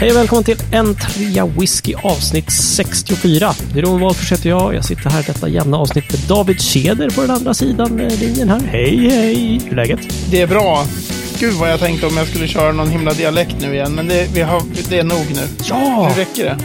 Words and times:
Hej 0.00 0.10
och 0.10 0.16
välkommen 0.16 0.44
till 0.44 0.56
en 0.72 0.94
trea 0.94 1.46
whisky 1.46 1.94
avsnitt 1.94 2.52
64. 2.52 3.52
Jeroen 3.74 4.00
Wahlfors 4.00 4.32
heter 4.32 4.48
jag. 4.48 4.74
Jag 4.74 4.84
sitter 4.84 5.10
här 5.10 5.20
i 5.20 5.22
detta 5.26 5.48
jämna 5.48 5.76
avsnitt 5.76 6.12
med 6.12 6.20
David 6.28 6.60
Keder 6.60 7.10
på 7.10 7.20
den 7.20 7.30
andra 7.30 7.54
sidan 7.54 8.00
eh, 8.00 8.20
linjen 8.20 8.48
här. 8.48 8.60
Hej, 8.60 9.10
hej! 9.10 9.60
Hur 9.64 9.72
är 9.72 9.76
läget? 9.76 10.00
Det 10.30 10.40
är 10.40 10.46
bra. 10.46 10.86
Gud 11.38 11.54
vad 11.54 11.70
jag 11.70 11.80
tänkte 11.80 12.06
om 12.06 12.16
jag 12.16 12.26
skulle 12.26 12.48
köra 12.48 12.72
någon 12.72 12.90
himla 12.90 13.12
dialekt 13.12 13.56
nu 13.60 13.74
igen, 13.74 13.94
men 13.94 14.08
det, 14.08 14.28
vi 14.34 14.40
har, 14.42 14.62
det 14.88 14.98
är 14.98 15.04
nog 15.04 15.26
nu. 15.34 15.48
Ja! 15.68 16.08
Nu 16.08 16.22
räcker 16.22 16.44
det. 16.44 16.58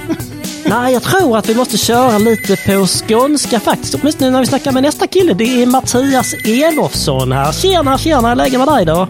Nej, 0.69 0.93
jag 0.93 1.03
tror 1.03 1.37
att 1.37 1.49
vi 1.49 1.55
måste 1.55 1.77
köra 1.77 2.17
lite 2.17 2.55
på 2.55 2.87
skånska 2.87 3.59
faktiskt. 3.59 3.95
Åtminstone 3.95 4.31
när 4.31 4.39
vi 4.39 4.45
snackar 4.45 4.71
med 4.71 4.83
nästa 4.83 5.07
kille. 5.07 5.33
Det 5.33 5.63
är 5.63 5.65
Mattias 5.65 6.33
Elofsson 6.33 7.31
här. 7.31 7.51
Tjena, 7.51 7.97
tjena! 7.97 8.21
Hur 8.21 8.31
är 8.31 8.35
läget 8.35 8.59
med 8.59 8.67
dig 8.67 8.85
då? 8.85 9.07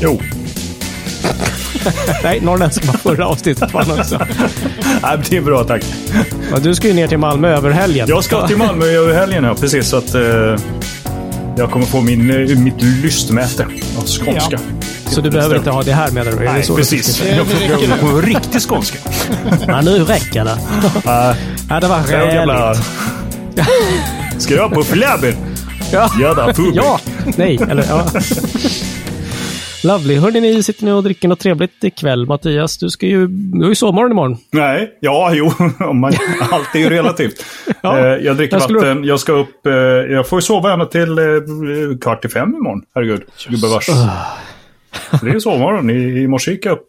Jo. 0.00 0.20
Nej, 2.22 2.40
norrländska 2.40 2.86
var 2.86 2.94
förra 2.94 3.26
avsnittet 3.26 3.70
han 3.72 3.98
också. 4.00 4.18
Nej, 5.02 5.18
det 5.30 5.36
är 5.36 5.40
bra 5.40 5.64
tack. 5.64 5.84
Ja, 6.50 6.58
Du 6.58 6.74
ska 6.74 6.88
ju 6.88 6.94
ner 6.94 7.08
till 7.08 7.18
Malmö 7.18 7.48
över 7.48 7.70
helgen. 7.70 8.08
Jag 8.08 8.24
ska 8.24 8.46
till 8.46 8.56
Malmö 8.56 8.84
över 8.84 9.14
helgen, 9.14 9.44
ja. 9.44 9.54
Precis. 9.54 9.88
Så 9.88 9.96
att 9.96 10.14
eh, 10.14 10.22
jag 11.56 11.70
kommer 11.70 11.86
få 11.86 12.00
min, 12.00 12.30
eh, 12.30 12.58
mitt 12.58 12.82
lystmäte 12.82 13.66
av 13.98 14.06
skånska. 14.06 14.58
Så 15.06 15.20
du 15.20 15.30
behöver 15.30 15.56
inte 15.56 15.70
ha 15.70 15.82
det 15.82 15.92
här 15.92 16.10
med 16.10 16.26
dig? 16.26 16.34
Är 16.34 16.38
det 16.38 16.52
Nej, 16.52 16.64
du 16.68 16.74
precis. 16.74 17.22
Jag 17.36 17.46
får 17.98 18.22
riktig 18.22 18.60
skånska. 18.62 18.98
Ja, 19.66 19.80
nu 19.80 20.04
räcker 20.04 20.44
det. 20.44 20.58
Uh, 21.10 21.36
Ja, 21.70 21.80
det 21.80 21.88
var 21.88 22.00
jävla... 22.10 22.74
härligt. 23.56 24.42
Ska 24.42 24.54
jag 24.54 24.72
på 24.72 24.84
flabben? 24.84 25.34
Ja. 25.92 26.10
Jädra 26.20 26.54
fubbe. 26.54 26.70
ja! 26.74 27.00
Nej, 27.36 27.60
eller 27.70 27.84
ja. 27.88 28.06
Lovely. 29.84 30.18
Hörni, 30.18 30.40
ni 30.40 30.62
sitter 30.62 30.84
nu 30.84 30.92
och 30.92 31.02
dricker 31.02 31.28
något 31.28 31.40
trevligt 31.40 31.84
ikväll. 31.84 32.26
Mattias, 32.26 32.78
du 32.78 32.90
ska 32.90 33.06
ju... 33.06 33.26
Du 33.26 33.62
har 33.62 33.68
ju 33.68 33.74
sovmorgon 33.74 34.10
imorgon. 34.12 34.36
Nej, 34.50 34.96
ja, 35.00 35.30
jo. 35.34 35.52
man, 35.92 36.12
allt 36.50 36.74
är 36.74 36.78
ju 36.78 36.90
relativt. 36.90 37.44
Ja. 37.82 37.98
Eh, 37.98 38.04
jag 38.04 38.36
dricker 38.36 38.58
vatten. 38.58 39.04
Jag 39.04 39.20
ska 39.20 39.32
upp... 39.32 39.66
eh, 39.66 39.72
jag 40.12 40.28
får 40.28 40.38
ju 40.38 40.42
sova 40.42 40.72
ända 40.72 40.86
till 40.86 41.18
eh, 41.18 41.24
kvart 42.00 42.24
i 42.24 42.28
fem 42.28 42.54
imorgon. 42.54 42.82
Herregud. 42.94 43.22
Gubevars. 43.48 43.86
Så 43.86 45.24
det 45.24 45.30
är 45.30 45.38
sovmorgon. 45.38 45.90
I, 45.90 46.22
I 46.22 46.28
morse 46.28 46.50
gick 46.50 46.66
jag 46.66 46.72
upp 46.72 46.88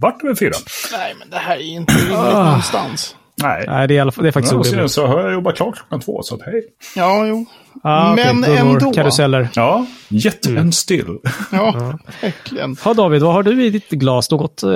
kvart 0.00 0.24
över 0.24 0.34
fyra. 0.34 0.52
Nej, 0.92 1.14
men 1.18 1.30
det 1.30 1.36
här 1.36 1.56
är 1.56 1.60
inte 1.60 1.92
rimligt 1.94 2.18
någonstans. 2.18 3.16
Nej. 3.42 3.64
Nej, 3.68 3.88
det 3.88 3.94
är, 3.94 3.96
i 3.96 4.00
alla 4.00 4.12
fall, 4.12 4.22
det 4.22 4.28
är 4.30 4.32
faktiskt 4.32 4.52
Ja, 4.52 4.58
orimligt. 4.60 4.90
så 4.92 5.06
har 5.06 5.20
jag 5.20 5.32
jobbat 5.32 5.56
klart 5.56 5.74
klockan 5.76 6.00
två, 6.00 6.22
så 6.22 6.34
att 6.34 6.42
hej. 6.42 6.62
Ja, 6.96 7.26
jo. 7.26 7.46
Ah. 7.82 8.14
Men 8.14 8.42
Gungor, 8.42 8.56
ändå. 8.58 8.92
Karuseller. 8.92 9.48
Ja, 9.54 9.86
yet 10.10 10.46
Mm. 10.46 10.60
and 10.62 10.74
still. 10.74 11.18
Ja, 11.52 11.98
verkligen. 12.22 12.76
Ja, 12.84 12.94
David, 12.94 13.22
vad 13.22 13.32
har 13.34 13.42
du 13.42 13.64
i 13.64 13.70
ditt 13.70 13.90
glas? 13.90 14.30
Något 14.30 14.62
eh, 14.62 14.70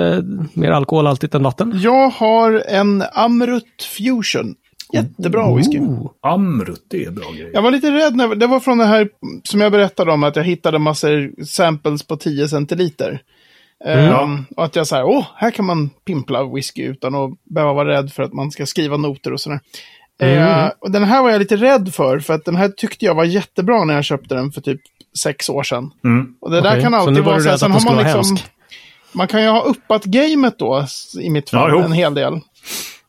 mer 0.53 0.71
alkohol 0.71 1.07
alltid 1.07 1.35
än 1.35 1.43
vatten? 1.43 1.73
Jag 1.83 2.09
har 2.09 2.63
en 2.67 3.03
Amrut 3.13 3.83
Fusion. 3.97 4.55
Jättebra 4.93 5.55
whisky. 5.55 5.79
Oh. 5.79 6.11
Amrut, 6.23 6.85
det 6.89 7.05
är 7.05 7.11
bra 7.11 7.31
grejer. 7.31 7.51
Jag 7.53 7.61
var 7.61 7.71
lite 7.71 7.91
rädd 7.91 8.15
när, 8.15 8.35
det 8.35 8.47
var 8.47 8.59
från 8.59 8.77
det 8.77 8.85
här 8.85 9.09
som 9.43 9.61
jag 9.61 9.71
berättade 9.71 10.11
om, 10.11 10.23
att 10.23 10.35
jag 10.35 10.43
hittade 10.43 10.79
massor 10.79 11.43
samples 11.45 12.03
på 12.07 12.15
10 12.17 12.47
centiliter. 12.47 13.21
Ehm, 13.85 14.45
och 14.57 14.65
att 14.65 14.75
jag 14.75 14.87
så 14.87 14.95
här, 14.95 15.05
åh, 15.05 15.25
här 15.35 15.51
kan 15.51 15.65
man 15.65 15.89
pimpla 16.05 16.43
whisky 16.43 16.83
utan 16.83 17.15
att 17.15 17.31
behöva 17.43 17.73
vara 17.73 17.89
rädd 17.89 18.11
för 18.11 18.23
att 18.23 18.33
man 18.33 18.51
ska 18.51 18.65
skriva 18.65 18.97
noter 18.97 19.33
och 19.33 19.41
sådär. 19.41 19.59
Eh, 20.21 20.69
och 20.79 20.91
den 20.91 21.03
här 21.03 21.21
var 21.23 21.29
jag 21.29 21.39
lite 21.39 21.55
rädd 21.55 21.93
för, 21.93 22.19
för 22.19 22.33
att 22.33 22.45
den 22.45 22.55
här 22.55 22.69
tyckte 22.69 23.05
jag 23.05 23.15
var 23.15 23.23
jättebra 23.23 23.83
när 23.83 23.93
jag 23.93 24.03
köpte 24.03 24.35
den 24.35 24.51
för 24.51 24.61
typ 24.61 24.81
sex 25.23 25.49
år 25.49 25.63
sedan. 25.63 25.91
Mm. 26.03 26.35
Och 26.41 26.51
det 26.51 26.61
där 26.61 26.69
Okej, 26.69 26.81
kan 26.81 26.91
så 26.91 26.97
alltid 26.97 27.23
var 27.23 27.31
vara 27.31 27.41
så 27.41 27.49
här, 27.49 27.57
sen 27.57 27.71
har 27.71 27.81
man 27.81 27.97
liksom, 27.97 28.25
hemsk. 28.25 28.45
man 29.11 29.27
kan 29.27 29.41
ju 29.41 29.47
ha 29.47 29.61
uppat 29.61 30.03
gamet 30.03 30.59
då, 30.59 30.85
i 31.21 31.29
mitt 31.29 31.49
fall, 31.49 31.71
Ja, 31.71 31.83
en 31.83 31.91
hel 31.91 32.13
del. 32.13 32.39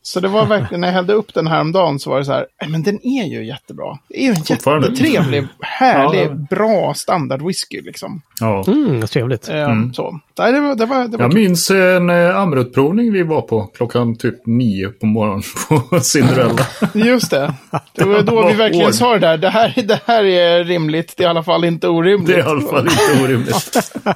Så 0.03 0.19
det 0.19 0.27
var 0.27 0.45
verkligen, 0.45 0.81
när 0.81 0.87
jag 0.87 0.95
hällde 0.95 1.13
upp 1.13 1.33
den 1.33 1.47
här 1.47 1.61
om 1.61 1.71
dagen 1.71 1.99
så 1.99 2.09
var 2.09 2.19
det 2.19 2.25
så 2.25 2.31
här, 2.31 2.45
"Nej, 2.61 2.69
men 2.71 2.83
den 2.83 3.05
är 3.07 3.23
ju 3.25 3.45
jättebra. 3.45 3.97
Det 4.09 4.17
är 4.19 4.23
ju 4.23 4.29
en 4.29 4.35
jättetrevlig, 4.45 5.47
härlig, 5.59 6.25
Ja. 6.25 6.29
bra 6.49 6.93
standard 6.93 7.41
whisky 7.41 7.81
liksom. 7.81 8.21
Ja. 8.39 8.63
Mm, 8.67 9.01
trevligt. 9.07 9.49
Eh, 9.49 9.69
Så. 9.93 10.19
Nej, 10.39 10.51
det 10.51 10.59
var, 10.59 10.75
det 10.75 10.85
var, 10.85 11.07
det 11.07 11.17
var 11.17 11.23
Jag 11.25 11.33
minns 11.33 11.71
en 11.71 12.09
eh, 12.09 12.37
Amrut-provning 12.37 13.11
vi 13.13 13.23
var 13.23 13.41
på 13.41 13.61
klockan 13.63 14.15
typ 14.17 14.45
nio 14.45 14.87
på 14.89 15.05
morgonen 15.05 15.43
på 15.91 15.99
Cinderella. 15.99 16.67
Just 16.93 17.31
det. 17.31 17.53
Det 17.95 18.03
var 18.05 18.21
då 18.21 18.47
vi 18.47 18.53
verkligen 18.53 18.93
sa 18.93 19.13
det 19.13 19.19
där. 19.19 19.37
Det 19.37 19.49
här, 19.49 19.73
det 19.87 19.99
här 20.05 20.23
är 20.23 20.63
rimligt. 20.63 21.13
Det 21.17 21.23
är 21.23 21.27
i 21.27 21.29
alla 21.29 21.43
fall 21.43 21.65
inte 21.65 21.87
orimligt. 21.87 22.27
Det 22.27 22.33
är 22.35 22.39
i 22.39 22.49
alla 22.49 22.61
fall 22.61 22.87
inte 22.87 23.23
orimligt. 23.23 23.91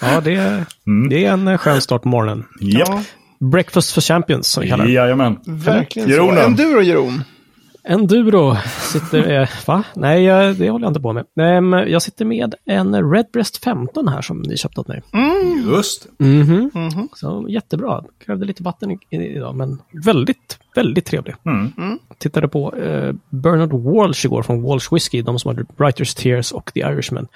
Ja, 0.00 0.20
det 0.20 0.34
är, 0.34 0.64
Mm. 0.86 1.08
det 1.08 1.24
är 1.24 1.32
en 1.32 1.58
skön 1.58 1.80
start 1.80 2.02
på 2.02 2.08
morgonen. 2.08 2.44
Ja, 2.60 3.02
Breakfast 3.40 3.92
for 3.94 4.00
Champions, 4.00 4.46
som 4.48 4.62
vi 4.62 4.68
kallar 4.68 4.84
det. 4.84 4.90
Jajamän. 4.92 5.38
verkligen 5.46 6.08
Jeroen 6.08 6.34
så. 6.36 6.40
då? 6.40 6.46
Enduro 6.46 6.82
Jeroen. 6.82 7.22
Enduro 7.84 8.56
sitter... 8.92 9.30
Eh, 9.40 9.48
va? 9.66 9.82
Nej, 9.94 10.24
det 10.54 10.70
håller 10.70 10.84
jag 10.84 10.90
inte 10.90 11.00
på 11.00 11.12
med. 11.12 11.26
Jag 11.90 12.02
sitter 12.02 12.24
med 12.24 12.54
en 12.66 13.12
Redbreast 13.12 13.64
15 13.64 14.08
här 14.08 14.22
som 14.22 14.42
ni 14.42 14.56
köpte 14.56 14.80
åt 14.80 14.88
mig. 14.88 15.02
Just 15.66 16.06
Mhm. 16.18 16.70
Mhm. 16.74 17.08
Så 17.14 17.46
jättebra. 17.48 18.04
Krävde 18.26 18.44
lite 18.46 18.62
vatten 18.62 18.98
idag, 19.10 19.54
men 19.56 19.78
väldigt, 20.04 20.58
väldigt 20.74 21.04
trevlig. 21.06 21.34
Mm. 21.46 21.98
Tittade 22.18 22.48
på 22.48 22.76
eh, 22.76 23.12
Bernard 23.30 23.72
Walsh 23.72 24.26
igår 24.26 24.42
från 24.42 24.62
Walsh 24.62 24.94
Whiskey, 24.94 25.22
de 25.22 25.38
som 25.38 25.48
hade 25.48 25.66
Writers 25.76 26.14
Tears 26.14 26.52
och 26.52 26.70
The 26.74 26.80
Irishman. 26.80 27.26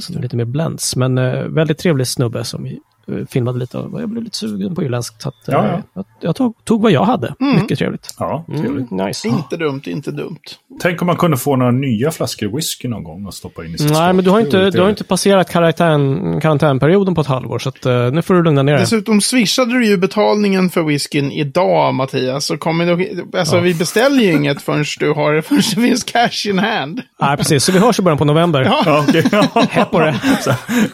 Så 0.00 0.18
lite 0.18 0.36
mer 0.36 0.44
blends, 0.44 0.96
men 0.96 1.18
eh, 1.18 1.42
väldigt 1.44 1.78
trevlig 1.78 2.06
snubbe 2.06 2.44
som 2.44 2.64
vi 2.64 2.80
filmade 3.28 3.58
lite 3.58 3.78
och 3.78 4.02
jag 4.02 4.08
blev 4.08 4.24
lite 4.24 4.36
sugen 4.36 4.74
på 4.74 4.82
irländskt. 4.82 5.22
Så 5.22 5.28
att, 5.28 5.48
eh, 5.48 5.54
Ja, 5.54 5.66
ja. 5.66 5.82
Jag, 5.94 6.04
jag 6.20 6.36
tog, 6.36 6.64
tog 6.64 6.82
vad 6.82 6.92
jag 6.92 7.04
hade. 7.04 7.34
Mycket 7.38 7.78
trevligt. 7.78 8.14
Ja, 8.18 8.44
trevligt. 8.48 8.90
Mm, 8.90 9.06
nice. 9.06 9.28
Inte 9.28 9.56
dumt, 9.56 9.82
inte 9.86 10.10
dumt. 10.10 10.38
Tänk 10.80 11.02
om 11.02 11.06
man 11.06 11.16
kunde 11.16 11.36
få 11.36 11.56
några 11.56 11.72
nya 11.72 12.10
flaskor 12.10 12.56
whisky 12.56 12.88
någon 12.88 13.04
gång 13.04 13.26
och 13.26 13.34
stoppa 13.34 13.64
in 13.64 13.74
i 13.74 13.78
sitt 13.78 13.92
Nej, 13.92 14.12
men 14.12 14.24
du 14.24 14.30
har 14.30 14.40
inte, 14.40 14.70
du 14.70 14.80
har 14.80 14.90
inte 14.90 15.04
passerat 15.04 15.50
karantän, 15.52 16.40
karantänperioden 16.40 17.14
på 17.14 17.20
ett 17.20 17.26
halvår, 17.26 17.58
så 17.58 17.68
att, 17.68 17.86
eh, 17.86 18.10
nu 18.10 18.22
får 18.22 18.34
du 18.34 18.42
lugna 18.42 18.62
ner 18.62 18.72
dig. 18.72 18.80
Dessutom 18.80 19.20
swishade 19.20 19.72
du 19.72 19.86
ju 19.86 19.96
betalningen 19.96 20.70
för 20.70 20.82
whiskyn 20.82 21.32
idag, 21.32 21.94
Mattias. 21.94 22.44
Så 22.46 22.56
kommer 22.58 22.96
du, 22.96 23.24
alltså, 23.38 23.60
vi 23.60 23.74
beställer 23.74 24.22
ju 24.22 24.32
inget 24.32 24.62
förrän 24.62 24.84
du 25.00 25.12
har, 25.12 25.40
förrän 25.42 25.62
det 25.74 25.80
finns 25.88 26.04
cash 26.04 26.48
in 26.50 26.58
hand. 26.58 27.02
Nej, 27.20 27.36
precis. 27.36 27.64
Så 27.64 27.72
vi 27.72 27.78
hörs 27.78 27.98
i 27.98 28.02
början 28.02 28.18
på 28.18 28.24
november. 28.24 28.62
Ja. 28.62 28.82
Ja, 28.86 29.04
okej. 29.08 29.24
Hepp 29.70 29.90
på 29.90 29.98
det. 30.00 30.20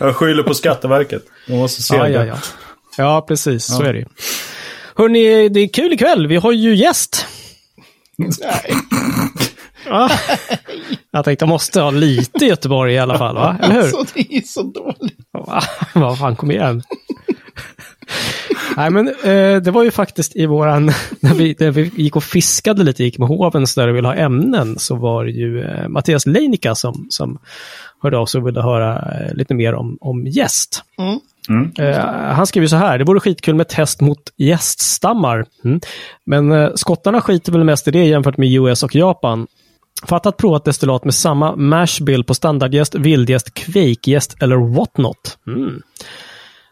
Jag 0.00 0.16
skyller 0.16 0.42
på 0.42 0.54
Skatteverket. 0.54 1.22
De 1.46 1.56
måste 1.58 1.82
se 1.82 1.96
Ja, 1.96 2.02
det. 2.02 2.10
ja, 2.10 2.24
ja. 2.24 2.34
Ja, 2.96 3.24
precis. 3.28 3.64
Så 3.64 3.82
är 3.82 3.92
det 3.92 3.98
ju. 3.98 4.04
Hörni, 4.96 5.48
det 5.48 5.60
är 5.60 5.68
kul 5.68 5.92
ikväll. 5.92 6.26
Vi 6.26 6.36
har 6.36 6.52
ju 6.52 6.74
gäst. 6.74 7.26
Nej. 8.16 8.74
Ja. 9.86 10.10
Jag 11.10 11.24
tänkte 11.24 11.42
jag 11.42 11.48
måste 11.48 11.80
ha 11.80 11.90
lite 11.90 12.44
Göteborg 12.44 12.94
i 12.94 12.98
alla 12.98 13.18
fall, 13.18 13.34
va? 13.34 13.56
Eller 13.62 13.74
hur? 13.74 13.80
Alltså, 13.80 14.04
det 14.14 14.36
är 14.36 14.40
så 14.40 14.62
dåligt. 14.62 15.18
Va? 15.32 15.62
Vad 15.94 16.18
fan, 16.18 16.36
kom 16.36 16.50
igen. 16.50 16.82
Nej, 18.76 18.90
men 18.90 19.08
eh, 19.08 19.62
det 19.62 19.70
var 19.70 19.82
ju 19.82 19.90
faktiskt 19.90 20.36
i 20.36 20.46
våran, 20.46 20.86
när 21.20 21.34
vi, 21.34 21.56
när 21.58 21.70
vi 21.70 21.90
gick 21.96 22.16
och 22.16 22.24
fiskade 22.24 22.84
lite, 22.84 23.04
gick 23.04 23.18
med 23.18 23.28
hoven 23.28 23.66
så 23.66 23.80
där 23.80 23.88
och 23.88 23.96
ville 23.96 24.08
ha 24.08 24.14
ämnen, 24.14 24.78
så 24.78 24.96
var 24.96 25.24
det 25.24 25.30
ju 25.30 25.64
eh, 25.64 25.88
Mattias 25.88 26.26
Leinika 26.26 26.74
som, 26.74 27.06
som 27.10 27.38
hörde 28.02 28.18
av 28.18 28.26
sig 28.26 28.40
och 28.40 28.46
ville 28.46 28.62
höra 28.62 28.96
eh, 28.96 29.34
lite 29.34 29.54
mer 29.54 29.74
om, 29.74 29.98
om 30.00 30.26
gäst. 30.26 30.82
Mm. 30.98 31.20
Mm. 31.48 31.72
Eh, 31.78 32.34
han 32.34 32.46
skriver 32.46 32.66
så 32.66 32.76
här, 32.76 32.98
det 32.98 33.04
vore 33.04 33.20
skitkul 33.20 33.54
med 33.54 33.68
test 33.68 34.00
mot 34.00 34.32
gäststammar. 34.36 35.44
Mm. 35.64 35.80
Men 36.24 36.52
eh, 36.52 36.70
skottarna 36.74 37.20
skiter 37.20 37.52
väl 37.52 37.64
mest 37.64 37.88
i 37.88 37.90
det 37.90 38.04
jämfört 38.04 38.36
med 38.36 38.52
US 38.52 38.82
och 38.82 38.94
Japan. 38.94 39.46
Fatta 40.06 40.28
att 40.28 40.36
prova 40.36 40.56
ett 40.56 40.64
destillat 40.64 41.04
med 41.04 41.14
samma 41.14 41.56
mash 41.56 42.02
bill 42.02 42.24
på 42.24 42.34
standardgäst, 42.34 42.94
vildgäst, 42.94 43.54
kveikgäst 43.54 44.42
eller 44.42 44.56
whatnot. 44.56 45.38
Mm. 45.46 45.82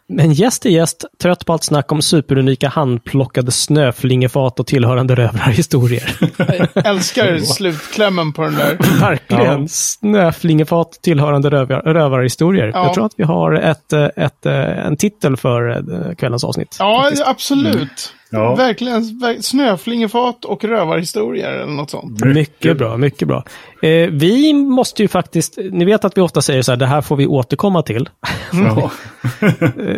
Men 0.09 0.33
gäst 0.33 0.65
är 0.65 0.69
gäst, 0.69 1.05
trött 1.21 1.45
på 1.45 1.53
allt 1.53 1.63
snack 1.63 1.91
om 1.91 2.01
superunika 2.01 2.69
handplockade 2.69 3.51
snöflingefat 3.51 4.59
och 4.59 4.67
tillhörande 4.67 5.15
rövarhistorier. 5.15 6.17
Jag 6.37 6.85
älskar 6.85 7.37
slutklämmen 7.45 8.33
på 8.33 8.41
den 8.41 8.55
där. 8.55 8.77
Verkligen. 8.99 9.61
Ja. 9.61 9.67
Snöflingefat 9.67 10.99
tillhörande 11.01 11.49
rövar, 11.49 11.81
rövarhistorier. 11.81 12.71
Ja. 12.73 12.83
Jag 12.83 12.93
tror 12.93 13.05
att 13.05 13.13
vi 13.17 13.23
har 13.23 13.53
ett, 13.53 13.93
ett, 13.93 14.45
en 14.45 14.97
titel 14.97 15.37
för 15.37 15.69
eh, 15.69 16.15
kvällens 16.15 16.43
avsnitt. 16.43 16.75
Ja, 16.79 17.01
faktiskt. 17.01 17.27
absolut. 17.27 18.13
Ja. 18.31 18.55
Verkligen. 18.55 19.01
ver- 19.03 19.41
Snöflingefat 19.41 20.45
och 20.45 20.63
rövarhistorier 20.63 21.51
eller 21.51 21.71
något 21.73 21.89
sånt. 21.89 22.25
Mycket 22.25 22.77
bra, 22.77 22.97
mycket 22.97 23.27
bra. 23.27 23.43
Eh, 23.81 24.09
vi 24.11 24.53
måste 24.53 25.01
ju 25.01 25.07
faktiskt, 25.07 25.57
ni 25.71 25.85
vet 25.85 26.05
att 26.05 26.17
vi 26.17 26.21
ofta 26.21 26.41
säger 26.41 26.61
så 26.61 26.71
här, 26.71 26.77
det 26.77 26.85
här 26.85 27.01
får 27.01 27.15
vi 27.15 27.27
återkomma 27.27 27.81
till. 27.83 28.09
Ja. 28.53 28.91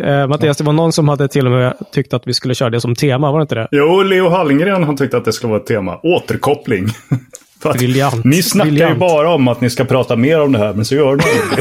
Eh, 0.04 0.26
Mattias, 0.26 0.56
det 0.56 0.64
var 0.64 0.72
någon 0.72 0.92
som 0.92 1.08
hade 1.08 1.28
till 1.28 1.46
och 1.46 1.52
med 1.52 1.74
tyckt 1.92 2.14
att 2.14 2.26
vi 2.26 2.34
skulle 2.34 2.54
köra 2.54 2.70
det 2.70 2.80
som 2.80 2.94
tema, 2.94 3.32
var 3.32 3.38
det 3.38 3.42
inte 3.42 3.54
det? 3.54 3.68
Jo, 3.72 4.02
Leo 4.02 4.28
Hallengren 4.28 4.82
han 4.84 4.96
tyckte 4.96 5.16
att 5.16 5.24
det 5.24 5.32
skulle 5.32 5.50
vara 5.50 5.60
ett 5.60 5.66
tema. 5.66 6.00
Återkoppling. 6.02 6.86
Briljant. 7.78 8.24
Ni 8.24 8.42
snackar 8.42 8.64
ju 8.66 8.70
Briljant. 8.70 8.98
bara 9.00 9.34
om 9.34 9.48
att 9.48 9.60
ni 9.60 9.70
ska 9.70 9.84
prata 9.84 10.16
mer 10.16 10.40
om 10.40 10.52
det 10.52 10.58
här, 10.58 10.72
men 10.74 10.84
så 10.84 10.94
gör 10.94 11.16
ni 11.16 11.22
inte 11.42 11.56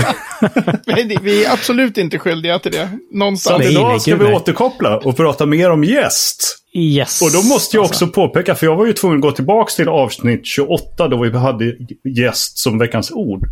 det. 1.06 1.19
Vi 1.24 1.45
är 1.45 1.54
absolut 1.54 1.98
inte 1.98 2.19
skyldiga 2.19 2.60
till 2.60 2.71
det. 2.71 2.89
Så 3.12 3.18
Någonstans. 3.18 3.56
att 3.56 3.63
Nej, 3.66 3.71
idag 3.71 4.01
ska 4.01 4.16
vi 4.16 4.33
återkoppla 4.33 4.98
och 4.98 5.18
prata 5.18 5.45
mer 5.45 5.69
om 5.71 5.83
gäst. 5.83 6.56
Yes. 6.74 7.21
Och 7.21 7.31
då 7.31 7.42
måste 7.48 7.77
jag 7.77 7.83
Alltså. 7.83 8.06
också 8.06 8.13
påpeka, 8.16 8.56
för 8.56 8.66
jag 8.66 8.75
var 8.75 8.86
ju 8.86 8.94
tvungen 8.94 9.18
att 9.18 9.21
gå 9.21 9.31
tillbaka 9.31 9.71
till 9.71 9.89
avsnitt 9.89 10.45
28 10.45 11.07
då 11.07 11.18
vi 11.21 11.38
hade 11.38 11.75
gäst 12.18 12.57
som 12.57 12.80
veckans 12.80 13.12
ord. 13.12 13.48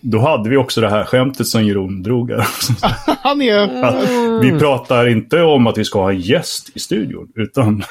Då 0.00 0.18
hade 0.18 0.50
vi 0.50 0.56
också 0.56 0.80
det 0.80 0.90
här 0.90 1.04
skämtet 1.04 1.46
som 1.46 1.64
Jeroen 1.64 2.02
drog 2.02 2.30
här. 2.30 2.46
Han 3.22 3.42
är... 3.42 3.84
Att 3.84 4.08
vi 4.44 4.58
pratar 4.58 5.08
inte 5.08 5.42
om 5.42 5.66
att 5.66 5.78
vi 5.78 5.84
ska 5.84 6.02
ha 6.02 6.10
en 6.12 6.20
gäst 6.20 6.70
i 6.74 6.78
studion, 6.80 7.28
utan 7.36 7.84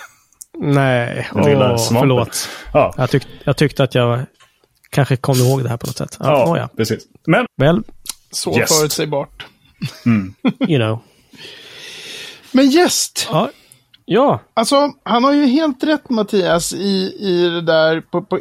Nej, 0.57 1.27
åh, 1.35 1.43
förlåt. 1.89 2.49
ja, 2.73 2.93
Jag, 2.97 3.09
tyck, 3.09 3.23
jag 3.43 3.57
tyckte 3.57 3.83
att 3.83 3.95
jag 3.95 4.19
kanske 4.89 5.15
kom 5.15 5.35
ihåg 5.35 5.63
det 5.63 5.69
här 5.69 5.77
på 5.77 5.87
något 5.87 5.97
sätt. 5.97 6.17
Ja, 6.19 6.25
ja, 6.25 6.57
ja. 6.57 6.69
precis. 6.77 7.03
Men 7.27 7.45
Väl, 7.57 7.81
Så 8.31 8.57
Gäst. 8.57 8.77
förutsägbart. 8.77 9.45
you 10.67 10.79
know. 10.79 10.99
Men 12.51 12.69
gäst. 12.69 13.27
Ja. 13.31 13.49
Ja. 14.13 14.39
Alltså, 14.53 14.91
han 15.03 15.23
har 15.23 15.31
ju 15.33 15.45
helt 15.45 15.83
rätt 15.83 16.09
Mattias 16.09 16.73
i, 16.73 17.15
i 17.19 17.49
det 17.49 17.61
där, 17.61 18.01
på, 18.01 18.21
på, 18.21 18.39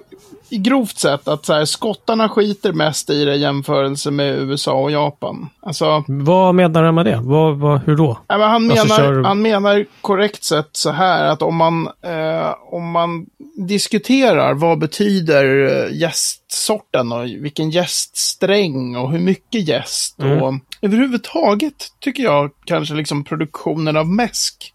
i 0.50 0.58
grovt 0.58 0.98
sett, 0.98 1.28
att 1.28 1.46
så 1.46 1.52
här, 1.52 1.64
skottarna 1.64 2.28
skiter 2.28 2.72
mest 2.72 3.10
i 3.10 3.24
det 3.24 3.34
i 3.34 3.40
jämförelse 3.40 4.10
med 4.10 4.38
USA 4.38 4.72
och 4.72 4.90
Japan. 4.90 5.48
Alltså, 5.62 6.04
Vad 6.08 6.54
menar 6.54 6.82
han 6.82 6.94
med 6.94 7.06
det? 7.06 7.20
Vad, 7.22 7.58
vad, 7.58 7.80
hur 7.86 7.96
då? 7.96 8.18
nej, 8.28 8.38
men 8.38 8.48
han, 8.50 8.70
Alltså, 8.70 8.86
menar, 8.86 8.98
kör- 9.14 9.24
han 9.24 9.42
menar 9.42 9.86
korrekt 10.00 10.44
sett 10.44 10.68
så 10.72 10.90
här 10.90 11.24
att 11.26 11.42
om 11.42 11.56
man, 11.56 11.86
eh, 11.86 12.54
om 12.72 12.90
man 12.90 13.26
diskuterar 13.68 14.54
vad 14.54 14.78
betyder 14.78 15.44
eh, 15.86 15.96
gästsorten 15.96 17.12
och 17.12 17.24
vilken 17.24 17.70
gäststräng 17.70 18.96
och 18.96 19.10
hur 19.12 19.18
mycket 19.18 19.68
gäst 19.68 20.18
Mm. 20.20 20.42
och 20.42 20.54
överhuvudtaget 20.82 21.74
tycker 22.00 22.22
jag 22.22 22.50
kanske 22.64 22.94
liksom 22.94 23.24
produktionen 23.24 23.96
av 23.96 24.08
mäsk 24.08 24.72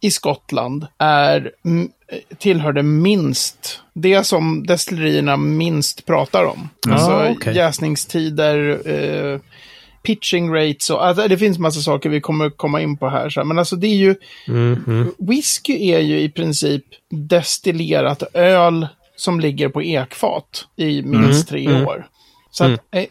i 0.00 0.10
Skottland 0.10 0.86
är, 0.98 1.50
mm, 1.64 1.88
tillhör 2.38 2.72
det 2.72 2.82
minst, 2.82 3.80
det 3.94 4.24
som 4.24 4.66
destillerierna 4.66 5.36
minst 5.36 6.06
pratar 6.06 6.44
om. 6.44 6.68
Ja, 6.86 6.92
alltså 6.92 7.36
okej. 7.38 7.56
jäsningstider, 7.56 8.80
eh, 8.88 9.40
pitching 10.02 10.54
rates 10.54 10.90
och 10.90 11.06
alltså, 11.06 11.28
det 11.28 11.38
finns 11.38 11.58
massa 11.58 11.80
saker 11.80 12.08
vi 12.08 12.20
kommer 12.20 12.50
komma 12.50 12.80
in 12.80 12.96
på 12.96 13.08
här. 13.08 13.30
Så. 13.30 13.44
Men 13.44 13.58
alltså 13.58 13.76
det 13.76 13.86
är 13.86 13.94
ju, 13.96 14.14
Mhm. 14.48 15.14
whisky 15.18 15.90
är 15.92 15.98
ju 16.00 16.20
i 16.20 16.28
princip 16.28 16.84
destillerat 17.10 18.22
öl 18.34 18.86
som 19.16 19.40
ligger 19.40 19.68
på 19.68 19.82
ekfat 19.82 20.66
i 20.76 21.02
minst 21.02 21.48
tre 21.48 21.66
Mm. 21.66 21.86
år. 21.86 22.06
Så 22.50 22.64
att 22.64 22.80
eh, 22.90 23.04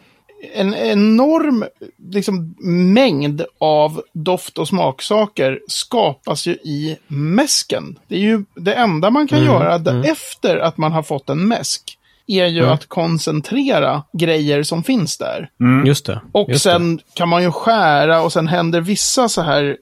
en 0.54 0.74
enorm 0.74 1.64
liksom, 2.12 2.54
mängd 2.94 3.42
av 3.58 4.02
doft 4.12 4.58
och 4.58 4.68
smaksaker 4.68 5.60
skapas 5.68 6.46
ju 6.46 6.52
i 6.52 6.96
mäsken. 7.08 7.98
Det 8.08 8.14
är 8.14 8.20
ju 8.20 8.44
det 8.54 8.74
enda 8.74 9.10
man 9.10 9.28
kan 9.28 9.44
göra 9.44 9.78
d- 9.78 9.90
efter 10.10 10.56
att 10.56 10.78
man 10.78 10.92
har 10.92 11.02
fått 11.02 11.28
en 11.30 11.48
mäsk. 11.48 11.98
Är 12.28 12.46
ju 12.46 12.60
att 12.72 12.86
koncentrera 12.86 14.02
grejer 14.12 14.62
som 14.62 14.82
finns 14.82 15.18
där. 15.18 15.50
Just 15.86 16.06
det. 16.06 16.20
Och 16.32 16.48
just 16.50 16.62
sen 16.62 17.00
kan 17.14 17.28
man 17.28 17.42
ju 17.42 17.50
skära 17.52 18.22
och 18.22 18.32
sen 18.32 18.48
händer 18.48 18.80
vissa 18.80 19.28
så 19.28 19.42
här 19.42 19.76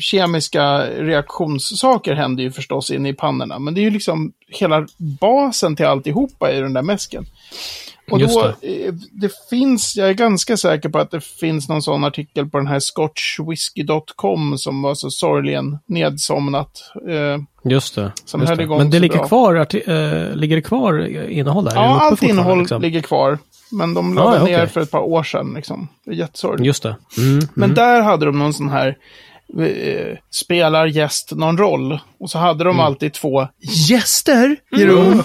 kemiska 0.00 0.78
reaktionssaker 0.86 2.14
händer 2.14 2.42
ju 2.42 2.50
förstås 2.52 2.90
inne 2.90 3.08
i 3.08 3.12
pannorna. 3.14 3.58
Men 3.58 3.74
det 3.74 3.80
är 3.80 3.82
ju 3.82 3.90
liksom 3.90 4.32
hela 4.48 4.86
basen 5.20 5.76
till 5.76 5.86
alltihopa 5.86 6.52
i 6.52 6.60
den 6.60 6.72
där 6.72 6.82
mäsken. 6.82 7.26
Och 8.10 8.20
Just 8.20 8.34
då, 8.34 8.46
eh, 8.46 8.94
det 9.12 9.30
finns, 9.50 9.96
jag 9.96 10.08
är 10.08 10.12
ganska 10.14 10.56
säker 10.56 10.88
på 10.88 10.98
att 10.98 11.10
det 11.10 11.20
finns 11.24 11.68
någon 11.68 11.82
sån 11.82 12.04
artikel 12.04 12.46
på 12.46 12.58
den 12.58 12.66
här 12.66 12.80
scotchwhisky.com 12.80 14.58
som 14.58 14.82
var 14.82 14.94
så 14.94 15.10
sorgligen 15.10 15.78
nedsomnat. 15.86 16.92
Eh. 17.08 17.70
Just 17.70 17.94
det. 17.94 18.12
Som 18.24 18.40
just 18.40 18.56
det. 18.56 18.66
Men 18.66 18.90
det 18.90 18.98
ligger 18.98 19.16
bra. 19.18 19.26
kvar, 19.28 19.54
eh, 19.56 20.34
ligger 20.36 20.56
det 20.56 20.62
kvar 20.62 21.06
innehåll 21.30 21.64
där? 21.64 21.74
Ja, 21.74 22.00
allt 22.00 22.22
innehåll 22.22 22.58
liksom? 22.58 22.82
ligger 22.82 23.00
kvar. 23.00 23.38
Men 23.70 23.94
de 23.94 24.18
Ah, 24.18 24.24
lade 24.24 24.36
ja, 24.38 24.44
ner 24.44 24.56
okej. 24.56 24.68
för 24.68 24.80
ett 24.80 24.90
par 24.90 25.00
år 25.00 25.22
sedan. 25.22 25.52
Liksom. 25.56 25.88
Det 26.04 26.10
är 26.10 26.14
jättesorgligt. 26.14 26.66
Just 26.66 26.82
det. 26.82 26.96
Mm. 27.18 27.48
Men 27.54 27.74
där 27.74 28.02
hade 28.02 28.26
de 28.26 28.38
någon 28.38 28.54
sån 28.54 28.68
här 28.68 28.96
spelar 30.30 30.86
gäst 30.86 31.32
någon 31.32 31.58
roll? 31.58 31.98
Och 32.20 32.30
så 32.30 32.38
hade 32.38 32.64
de 32.64 32.70
Mm. 32.70 32.80
alltid 32.86 33.12
två 33.14 33.48
gäster 33.88 34.56
i 34.76 34.84
rum. 34.86 35.22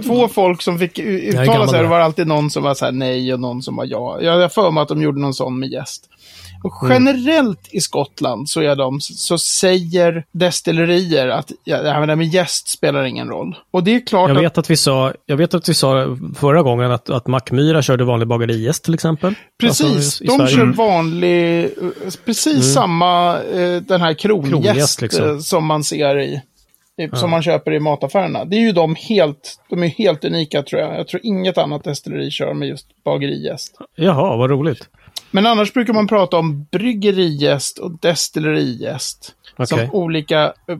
två 0.04 0.28
folk 0.28 0.62
som 0.62 0.78
fick 0.78 0.98
uttala 0.98 1.68
sig. 1.68 1.82
Det 1.82 1.88
var 1.88 2.00
alltid 2.00 2.26
någon 2.26 2.50
som 2.50 2.62
var 2.62 2.74
så 2.74 2.84
här 2.84 2.92
nej 2.92 3.32
och 3.34 3.40
någon 3.40 3.62
som 3.62 3.76
var 3.76 3.84
ja. 3.84 4.18
Jag 4.20 4.40
har 4.40 4.48
för 4.48 4.70
mig 4.70 4.82
att 4.82 4.88
de 4.88 5.02
gjorde 5.02 5.20
någon 5.20 5.34
sån 5.34 5.58
med 5.58 5.68
gäst. 5.68 6.08
Och 6.64 6.82
Mm. 6.82 7.06
generellt 7.06 7.68
i 7.70 7.80
Skottland 7.80 8.48
så, 8.48 8.60
är 8.60 8.76
de, 8.76 9.00
så 9.00 9.38
säger 9.38 10.24
destillerier 10.32 11.28
att 11.28 11.52
ja, 11.64 11.82
det 11.82 11.90
här 11.90 12.16
med 12.16 12.26
gäst 12.34 12.68
spelar 12.68 13.04
ingen 13.04 13.28
roll. 13.28 13.56
Och 13.70 13.84
det 13.84 13.94
är 13.94 14.06
klart 14.06 14.28
Jag 14.28 14.36
att 14.36 14.42
vet 14.44 14.58
att 14.58 14.70
vi 14.70 14.76
sa, 14.76 15.12
jag 15.26 15.36
vet 15.36 15.54
att 15.54 15.68
vi 15.68 15.74
sa 15.74 16.16
förra 16.36 16.62
gången 16.62 16.90
att, 16.90 17.10
att 17.10 17.26
Mackmyra 17.26 17.82
körde 17.82 18.04
vanlig 18.04 18.28
bagerigäst 18.28 18.84
till 18.84 18.94
exempel. 18.94 19.34
Precis, 19.60 19.96
Alltså, 19.96 20.24
i- 20.24 20.26
i 20.26 20.30
de 20.38 20.46
kör 20.48 20.66
vanlig, 20.66 21.64
eh, 21.64 21.70
precis 22.24 22.74
samma, 22.74 23.38
eh, 23.42 23.82
den 23.82 24.00
här 24.00 24.14
krongäst 24.14 24.50
Krongäst, 24.64 25.02
liksom. 25.02 25.28
eh, 25.30 25.38
som 25.38 25.66
man 25.66 25.84
ser 25.84 26.18
i, 26.18 26.40
i 27.02 27.16
som 27.16 27.30
man 27.30 27.42
köper 27.42 27.72
i 27.72 27.80
mataffärerna. 27.80 28.44
Det 28.44 28.56
är 28.56 28.60
ju 28.60 28.72
de 28.72 28.94
helt, 29.08 29.60
de 29.70 29.82
är 29.82 29.88
helt 29.88 30.24
unika 30.24 30.62
tror 30.62 30.82
jag. 30.82 30.98
Jag 30.98 31.08
tror 31.08 31.20
inget 31.24 31.58
annat 31.58 31.84
destilleri 31.84 32.30
kör 32.30 32.54
med 32.54 32.68
just 32.68 32.86
bagerigäst. 33.04 33.74
Jaha, 33.96 34.36
vad 34.36 34.50
roligt. 34.50 34.88
Men 35.32 35.46
annars 35.46 35.72
brukar 35.72 35.92
man 35.92 36.06
prata 36.06 36.36
om 36.36 36.66
bryggerigäst 36.70 37.78
och 37.78 37.98
destillerigäst. 38.00 39.34
Okej. 39.56 39.66
Som 39.66 39.90
olika 39.92 40.52
eh, 40.68 40.78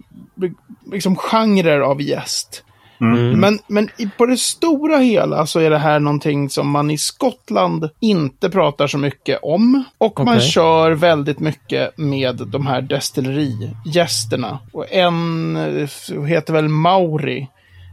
liksom, 0.93 1.16
genrer 1.16 1.81
av 1.81 2.02
gäst. 2.02 2.64
Mm. 3.00 3.40
Men, 3.40 3.58
men 3.66 3.88
i, 3.99 4.06
på 4.19 4.26
det 4.26 4.37
stora 4.37 4.99
hela 4.99 5.46
så 5.46 5.60
är 5.60 5.70
det 5.70 5.78
här 5.78 6.00
någonting 6.00 6.50
som 6.50 6.70
man 6.70 6.90
i 6.90 6.99
Skottland 6.99 7.88
inte 8.00 8.50
pratar 8.50 8.87
så 8.87 8.99
mycket 8.99 9.38
om. 9.43 9.84
Och 9.99 10.20
man 10.25 10.37
Okej. 10.37 10.49
kör 10.49 10.90
väldigt 10.90 11.38
mycket 11.40 11.98
med 11.98 12.37
de 12.46 12.66
här 12.66 12.82
destillerigästerna. 12.82 14.58
Och 14.72 14.93
en 14.93 15.56
eh, 15.56 16.25
heter 16.25 16.52
väl 16.52 16.69
Mauri. 16.69 17.48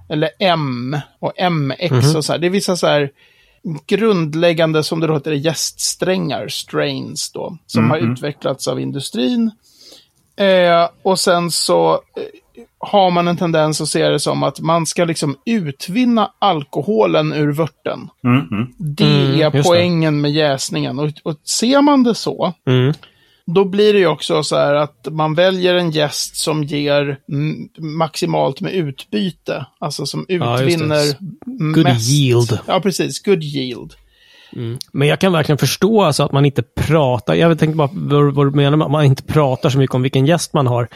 Eller 0.09 0.29
M 0.39 0.97
och 1.19 1.33
MX 1.51 1.91
Mhm. 1.91 2.15
och 2.15 2.25
så 2.25 2.31
här. 2.31 2.39
Det 2.39 2.47
är 2.47 2.51
vissa 2.51 2.75
så 2.75 2.87
här 2.87 3.09
grundläggande, 3.87 4.83
som 4.83 4.99
det 4.99 5.07
då 5.07 5.13
heter, 5.13 5.31
gäststrängar, 5.31 6.47
strains 6.47 7.31
då, 7.31 7.57
som 7.67 7.89
har 7.89 7.97
utvecklats 7.97 8.67
av 8.67 8.79
industrin. 8.79 9.51
Eh, 10.37 10.89
och 11.03 11.19
sen 11.19 11.51
så 11.51 11.91
eh, 11.93 11.99
har 12.79 13.11
man 13.11 13.27
en 13.27 13.37
tendens 13.37 13.81
att 13.81 13.87
se 13.89 14.09
det 14.09 14.19
som 14.19 14.43
att 14.43 14.59
man 14.59 14.85
ska 14.85 15.05
liksom 15.05 15.37
utvinna 15.45 16.31
alkoholen 16.39 17.33
ur 17.33 17.51
vörten. 17.51 18.09
Mm, 18.23 18.47
mm. 18.51 18.67
Det 18.77 19.03
Mm, 19.25 19.41
är 19.41 19.49
det. 19.51 19.63
poängen 19.63 20.21
med 20.21 20.31
jäsningen. 20.31 20.99
Och, 20.99 21.09
och 21.23 21.35
ser 21.43 21.81
man 21.81 22.03
det 22.03 22.15
så, 22.15 22.53
Mm. 22.67 22.93
Då 23.55 23.65
blir 23.65 23.93
det 23.93 23.99
ju 23.99 24.07
också 24.07 24.43
så 24.43 24.55
här 24.55 24.73
att 24.75 25.07
man 25.11 25.35
väljer 25.35 25.75
en 25.75 25.91
gäst 25.91 26.35
som 26.37 26.63
ger 26.63 27.17
mm, 27.31 27.69
maximalt 27.77 28.61
med 28.61 28.73
utbyte. 28.73 29.65
Alltså 29.79 30.05
som 30.05 30.25
Ja, 30.27 30.61
utvinner 30.61 31.03
Good 31.73 31.83
mest. 31.83 32.09
yield. 32.11 32.59
Ja, 32.67 32.79
precis. 32.79 33.23
Good 33.23 33.43
yield. 33.43 33.93
Men 34.91 35.07
jag 35.07 35.19
kan 35.19 35.31
verkligen 35.33 35.57
förstå 35.57 36.01
alltså 36.03 36.23
att 36.23 36.31
man 36.31 36.45
inte 36.45 36.61
pratar. 36.61 37.33
Jag 37.35 37.59
tänkte 37.59 37.77
bara 37.77 37.89
vad, 37.93 38.33
vad 38.35 38.47
du 38.47 38.51
menar 38.55 38.77
med 38.77 38.85
att 38.85 38.91
man 38.91 39.05
inte 39.05 39.23
pratar 39.23 39.69
så 39.69 39.77
mycket 39.77 39.95
om 39.95 40.01
vilken 40.01 40.25
gäst 40.25 40.53
man 40.53 40.67
har. 40.67 40.87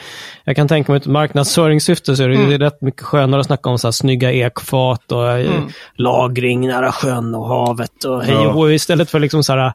Jag 0.44 0.56
kan 0.56 0.68
tänka 0.68 0.92
mig 0.92 0.98
att 0.98 1.06
marknadsföringssyfte 1.06 2.16
så 2.16 2.24
är 2.24 2.30
det 2.30 2.36
Mm. 2.36 2.50
det 2.50 2.56
är 2.56 2.60
rätt 2.60 2.82
mycket 2.82 3.02
skönare 3.02 3.40
att 3.42 3.48
snacka 3.48 3.70
om 3.70 3.80
så 3.80 3.88
här 3.88 3.92
snygga 3.92 4.32
ekfat 4.32 5.12
och 5.12 5.30
eh, 5.32 5.52
Mm. 5.56 5.68
lagring 5.96 6.68
nära 6.68 6.92
sjön 6.92 7.36
och 7.36 7.48
havet 7.48 8.04
och 8.04 8.24
hej 8.24 8.34
Ja. 8.34 8.48
och 8.48 8.54
hå, 8.54 8.70
istället 8.72 9.10
för 9.10 9.20
liksom 9.20 9.44
så 9.44 9.54
här, 9.54 9.74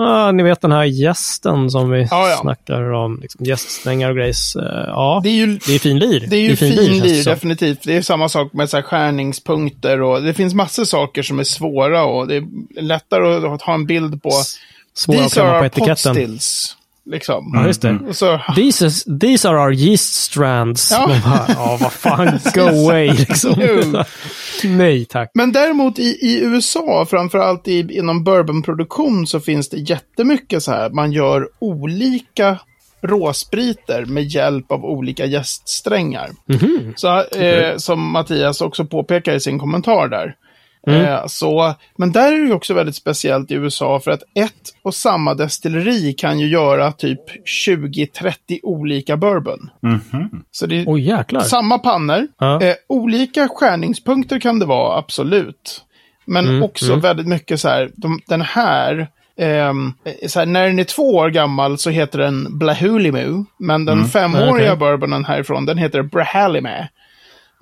ah, 0.00 0.32
ni 0.32 0.42
vet 0.42 0.60
den 0.60 0.72
här 0.72 0.84
gästen 0.84 1.70
som 1.70 1.90
vi 1.90 2.06
Ja, 2.10 2.28
ja. 2.28 2.36
snackar 2.40 2.92
om, 2.92 3.18
liksom 3.22 3.44
gäststrängar 3.44 4.10
och 4.10 4.16
grejs. 4.16 4.56
Eh, 4.56 4.84
ja, 4.86 5.20
Det 5.22 5.28
är 5.28 5.34
ju 5.34 5.58
det 5.66 5.74
är 5.74 5.78
fin 5.78 5.98
lir. 5.98 6.26
Det 6.30 6.36
är 6.36 6.40
ju 6.40 6.56
fin 6.56 6.74
känns 6.76 6.86
det 7.02 7.08
lir, 7.08 7.22
som. 7.22 7.32
definitivt. 7.32 7.78
Det 7.82 7.96
är 7.96 8.02
samma 8.02 8.28
sak 8.28 8.52
med 8.52 8.70
så 8.70 8.76
här 8.76 8.82
skärningspunkter 8.82 10.02
och 10.02 10.22
det 10.22 10.34
finns 10.34 10.54
massor 10.54 10.84
saker 10.84 11.22
som 11.22 11.38
är 11.38 11.44
svåra 11.44 12.04
och 12.04 12.28
det 12.28 12.36
är 12.36 12.82
lättare 12.82 13.46
att 13.54 13.62
ha 13.62 13.74
en 13.74 13.86
bild 13.86 14.22
på. 14.22 14.30
Svåra 14.94 15.24
att 15.24 15.32
klämma 15.32 15.58
på 15.58 15.64
etiketten. 15.64 15.94
potstills. 16.14 16.76
Liksom. 17.10 17.52
Ja, 17.54 17.66
just 17.66 17.82
det. 17.82 17.98
Så, 18.12 18.40
These, 18.56 18.86
is, 18.86 19.04
these 19.20 19.48
are 19.48 19.58
our 19.58 19.72
yeast 19.72 20.14
strands. 20.14 20.90
Ja. 20.90 21.06
Bara, 21.06 21.44
Ja, 21.48 21.78
vad 21.80 21.92
fan, 21.92 22.38
go 22.54 22.60
away 22.60 23.12
liksom. 23.12 23.54
Nej, 24.64 25.04
tack. 25.04 25.30
Men 25.34 25.52
däremot 25.52 25.98
i, 25.98 26.02
i 26.02 26.40
USA, 26.42 27.06
framförallt 27.10 27.68
i, 27.68 27.96
inom 27.98 28.24
bourbonproduktion, 28.24 29.26
så 29.26 29.40
finns 29.40 29.68
det 29.68 29.76
jättemycket 29.76 30.62
så 30.62 30.72
här. 30.72 30.90
Man 30.90 31.12
gör 31.12 31.48
olika 31.58 32.58
råspriter 33.02 34.04
med 34.04 34.24
hjälp 34.24 34.72
av 34.72 34.84
olika 34.84 35.26
gäststrängar. 35.26 36.30
Mhm. 36.46 36.92
Så, 36.96 37.24
eh, 37.24 37.76
som 37.76 38.12
Mattias 38.12 38.60
också 38.60 38.84
påpekar 38.84 39.34
i 39.34 39.40
sin 39.40 39.58
kommentar 39.58 40.08
där. 40.08 40.34
Mm. 40.88 41.04
Eh, 41.04 41.26
så, 41.26 41.74
men 41.96 42.12
där 42.12 42.32
är 42.32 42.38
det 42.38 42.46
ju 42.46 42.52
också 42.52 42.74
väldigt 42.74 42.96
speciellt 42.96 43.50
i 43.50 43.54
USA 43.54 44.00
för 44.00 44.10
att 44.10 44.22
ett 44.34 44.52
och 44.82 44.94
samma 44.94 45.34
destilleri 45.34 46.12
kan 46.12 46.38
ju 46.38 46.48
göra 46.48 46.92
typ 46.92 47.20
20-30 47.68 48.60
olika 48.62 49.16
bourbon. 49.16 49.70
Så 50.50 50.66
det 50.66 50.76
är 50.80 50.98
jäklar. 50.98 51.40
samma 51.40 51.78
pannor. 51.78 52.26
Ja. 52.38 52.62
Eh, 52.62 52.74
olika 52.88 53.48
skärningspunkter 53.48 54.40
kan 54.40 54.58
det 54.58 54.66
vara, 54.66 54.98
absolut. 54.98 55.84
Men 56.24 56.48
Mm, 56.48 56.62
också 56.62 56.96
väldigt 56.96 57.26
mycket 57.26 57.60
så 57.60 57.68
här, 57.68 57.90
de, 57.96 58.20
den 58.26 58.40
här, 58.40 59.08
så 60.26 60.38
här, 60.38 60.46
när 60.46 60.66
den 60.66 60.78
är 60.78 60.84
två 60.84 61.14
år 61.14 61.30
gammal 61.30 61.78
så 61.78 61.90
heter 61.90 62.18
den 62.18 62.58
Blahulimu. 62.58 63.44
Men 63.58 63.84
den 63.84 64.04
femåriga 64.04 64.72
Okej. 64.72 64.76
bourbonen 64.76 65.24
härifrån, 65.24 65.66
den 65.66 65.78
heter 65.78 66.02
Brahalime. 66.02 66.88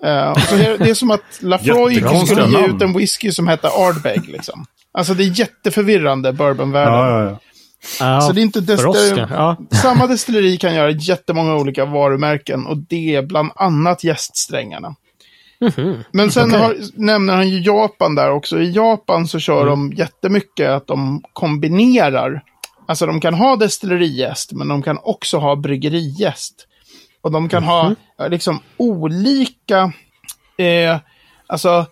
Eh, 0.02 0.34
så 0.34 0.56
det 0.56 0.76
det 0.76 0.90
är 0.90 0.94
som 0.94 1.10
att 1.10 1.38
Lafroy 1.40 1.94
skulle 2.26 2.46
ge 2.46 2.66
ut 2.66 2.82
en 2.82 2.92
whisky 2.92 3.32
som 3.32 3.48
heter 3.48 3.68
Ardbeg. 3.88 4.28
Liksom. 4.28 4.66
Alltså 4.92 5.14
det 5.14 5.24
är 5.24 5.40
jätteförvirrande, 5.40 6.32
bourbonvärlden. 6.32 6.94
Ja, 6.94 7.20
ja, 7.20 7.38
ja. 8.00 8.20
Så 8.20 8.32
det 8.32 8.40
är 8.40 8.42
inte 8.42 8.60
destilleri. 8.60 9.26
Ja. 9.30 9.56
Samma 9.82 10.06
destilleri 10.06 10.56
kan 10.56 10.74
göra 10.74 10.90
jättemånga 10.90 11.56
olika 11.56 11.84
varumärken 11.84 12.66
och 12.66 12.76
det 12.76 13.14
är 13.14 13.22
bland 13.22 13.50
annat 13.56 14.04
gäststrängarna. 14.04 14.94
Men 16.10 16.30
sen 16.30 16.48
Okej. 16.48 16.60
har, 16.60 16.76
nämner 16.94 17.34
han 17.34 17.48
ju 17.48 17.60
Japan 17.60 18.14
där 18.14 18.30
också. 18.30 18.60
I 18.60 18.72
Japan 18.72 19.28
så 19.28 19.38
kör 19.38 19.66
de 19.66 19.92
jättemycket 19.92 20.70
att 20.70 20.86
de 20.86 21.22
kombinerar. 21.32 22.42
Alltså 22.88 23.06
de 23.06 23.20
kan 23.20 23.34
ha 23.34 23.56
destillerijäst, 23.56 24.52
men 24.52 24.68
de 24.68 24.82
kan 24.82 24.98
också 25.02 25.38
ha 25.38 25.56
bryggerijäst. 25.56 26.66
Och 27.20 27.32
de 27.32 27.48
kan 27.48 27.64
ha 27.64 27.94
eh, 28.20 28.28
liksom 28.28 28.60
olika, 28.76 29.92
eh, 30.58 30.98
alltså 31.46 31.86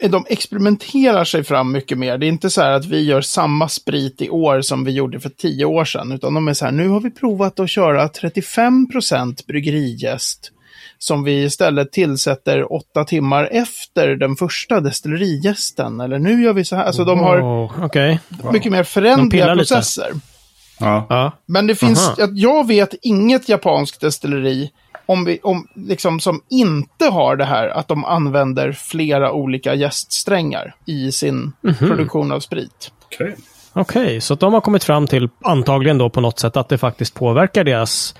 eh, 0.00 0.10
de 0.10 0.24
experimenterar 0.28 1.24
sig 1.24 1.44
fram 1.44 1.72
mycket 1.72 1.98
mer. 1.98 2.18
Det 2.18 2.26
är 2.26 2.28
inte 2.28 2.50
så 2.50 2.62
här 2.62 2.70
att 2.72 2.86
vi 2.86 3.04
gör 3.04 3.20
samma 3.20 3.68
sprit 3.68 4.22
i 4.22 4.30
år 4.30 4.60
som 4.60 4.84
vi 4.84 4.92
gjorde 4.92 5.20
för 5.20 5.28
tio 5.28 5.64
år 5.64 5.84
sedan. 5.84 6.12
Utan 6.12 6.34
de 6.34 6.48
är 6.48 6.54
så 6.54 6.64
här, 6.64 6.72
nu 6.72 6.88
har 6.88 7.00
vi 7.00 7.10
provat 7.10 7.60
att 7.60 7.70
köra 7.70 8.06
35% 8.08 9.46
bryggerijäst. 9.46 10.52
Som 10.98 11.24
vi 11.24 11.44
istället 11.44 11.92
tillsätter 11.92 12.72
åtta 12.72 13.04
timmar 13.04 13.48
efter 13.52 14.08
den 14.16 14.36
första 14.36 14.80
destillerijästen. 14.80 16.00
Eller 16.00 16.18
nu 16.18 16.42
gör 16.42 16.52
vi 16.52 16.64
så 16.64 16.76
här. 16.76 16.84
Alltså 16.84 17.04
de 17.04 17.18
har 17.20 17.40
Oh, 17.40 17.84
Okej. 17.84 18.20
mycket 18.52 18.72
mer 18.72 18.78
De 18.78 18.84
förändliga 18.84 19.42
pillar 19.42 19.54
lite. 19.54 19.82
Ja. 20.80 21.06
Ja. 21.08 21.32
Men 21.46 21.66
det 21.66 21.74
finns, 21.74 22.08
Aha. 22.08 22.24
att 22.24 22.38
jag 22.38 22.66
vet 22.66 22.94
inget 23.02 23.48
japanskt 23.48 24.00
destilleri 24.00 24.70
om 25.06 25.24
vi, 25.24 25.38
om, 25.42 25.66
liksom, 25.74 26.20
som 26.20 26.40
inte 26.50 27.04
har 27.04 27.36
det 27.36 27.44
här 27.44 27.68
att 27.68 27.88
de 27.88 28.04
använder 28.04 28.72
flera 28.72 29.32
olika 29.32 29.74
jäststrängar 29.74 30.74
i 30.86 31.12
sin 31.12 31.52
Mhm. 31.62 31.74
produktion 31.74 32.32
av 32.32 32.40
sprit. 32.40 32.90
Okej. 33.72 34.02
Okej, 34.02 34.20
så 34.20 34.34
de 34.34 34.52
har 34.54 34.60
kommit 34.60 34.84
fram 34.84 35.06
till, 35.06 35.28
antagligen 35.44 35.98
då 35.98 36.10
på 36.10 36.20
något 36.20 36.38
sätt, 36.38 36.56
att 36.56 36.68
det 36.68 36.78
faktiskt 36.78 37.14
påverkar 37.14 37.64
deras, 37.64 38.14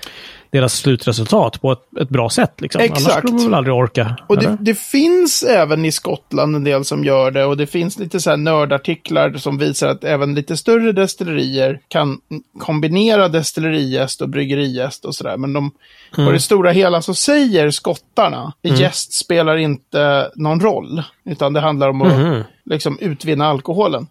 deras 0.49 0.73
slutresultat 0.73 1.61
på 1.61 1.71
ett, 1.71 1.97
ett 2.01 2.09
bra 2.09 2.29
sätt. 2.29 2.61
Liksom. 2.61 2.81
Annars 2.81 2.91
Exakt. 2.91 3.17
skulle 3.17 3.37
de 3.37 3.45
väl 3.45 3.53
aldrig 3.53 3.75
orka. 3.75 4.15
Och 4.29 4.37
det, 4.37 4.57
det 4.59 4.75
finns 4.79 5.43
även 5.43 5.85
i 5.85 5.91
Skottland 5.91 6.55
en 6.55 6.63
del 6.63 6.85
som 6.85 7.03
gör 7.03 7.31
det 7.31 7.45
och 7.45 7.57
det 7.57 7.67
finns 7.67 7.99
lite 7.99 8.19
så 8.19 8.29
här 8.29 8.37
nördartiklar 8.37 9.33
som 9.33 9.57
visar 9.57 9.87
att 9.87 10.03
även 10.03 10.35
lite 10.35 10.57
större 10.57 10.91
destillerier 10.91 11.79
kan 11.87 12.17
kombinera 12.59 13.27
destillerijäst 13.27 14.21
och 14.21 14.29
bryggerijäst 14.29 15.05
och 15.05 15.15
sådär. 15.15 15.37
Men 15.37 15.53
de, 15.53 15.71
på 16.15 16.31
det 16.31 16.39
stora 16.39 16.71
hela 16.71 17.01
så 17.01 17.13
säger 17.13 17.71
skottarna, 17.71 18.53
jäst 18.61 19.13
spelar 19.13 19.57
inte 19.57 20.31
någon 20.35 20.59
roll, 20.59 21.03
utan 21.25 21.53
det 21.53 21.59
handlar 21.59 21.89
om 21.89 22.01
att 22.01 22.17
Mhm. 22.17 22.43
liksom 22.65 22.97
utvinna 23.01 23.47
alkoholen. 23.47 24.07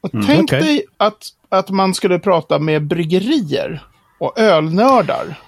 Och 0.00 0.10
tänk 0.26 0.42
okej. 0.52 0.60
dig 0.62 0.84
att, 0.96 1.18
att 1.48 1.70
man 1.70 1.94
skulle 1.94 2.18
prata 2.18 2.58
med 2.58 2.86
bryggerier 2.86 3.82
och 4.20 4.38
ölnördar. 4.38 5.38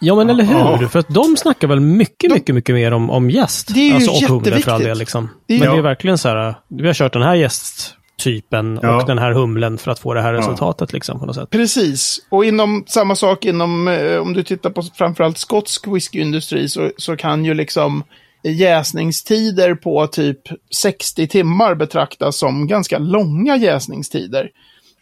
Ja, 0.00 0.14
men 0.14 0.30
eller 0.30 0.44
hur? 0.44 0.54
Ja. 0.82 0.88
För 0.88 0.98
att 0.98 1.08
de 1.08 1.36
snackar 1.36 1.68
väl 1.68 1.80
mycket, 1.80 2.32
mycket, 2.32 2.54
mycket 2.54 2.74
mer 2.74 2.92
om, 2.92 3.10
om 3.10 3.30
gäst. 3.30 3.74
Det 3.74 3.80
är 3.80 3.88
ju 3.88 3.94
alltså, 3.94 4.10
och 4.10 4.42
humle 4.44 4.60
för 4.60 4.70
all 4.72 4.82
del. 4.82 4.98
Liksom. 4.98 5.28
Det 5.46 5.54
är- 5.54 5.58
Men 5.58 5.68
det 5.68 5.74
är 5.74 5.76
Ja. 5.76 5.82
verkligen 5.82 6.18
så 6.18 6.28
här, 6.28 6.54
vi 6.68 6.86
har 6.86 6.94
kört 6.94 7.12
den 7.12 7.22
här 7.22 7.34
gästtypen 7.34 8.78
Ja. 8.82 8.96
och 9.00 9.06
den 9.06 9.18
här 9.18 9.32
humlen 9.32 9.78
för 9.78 9.90
att 9.90 9.98
få 9.98 10.14
det 10.14 10.22
här 10.22 10.32
resultatet. 10.34 10.92
Liksom, 10.92 11.20
på 11.20 11.26
något 11.26 11.34
sätt. 11.36 11.50
Precis, 11.50 12.18
och 12.28 12.44
inom 12.44 12.84
samma 12.86 13.14
sak 13.16 13.44
inom, 13.44 13.88
eh, 13.88 14.16
om 14.18 14.32
du 14.32 14.42
tittar 14.42 14.70
på 14.70 14.82
framförallt 14.82 15.38
skotsk 15.38 15.86
whiskyindustri 15.88 16.68
så, 16.68 16.90
så 16.96 17.16
kan 17.16 17.44
ju 17.44 17.54
liksom 17.54 18.04
jäsningstider 18.42 19.74
på 19.74 20.06
typ 20.06 20.40
60 20.74 21.26
timmar 21.26 21.74
betraktas 21.74 22.36
som 22.36 22.66
ganska 22.66 22.98
långa 22.98 23.56
jäsningstider. 23.56 24.50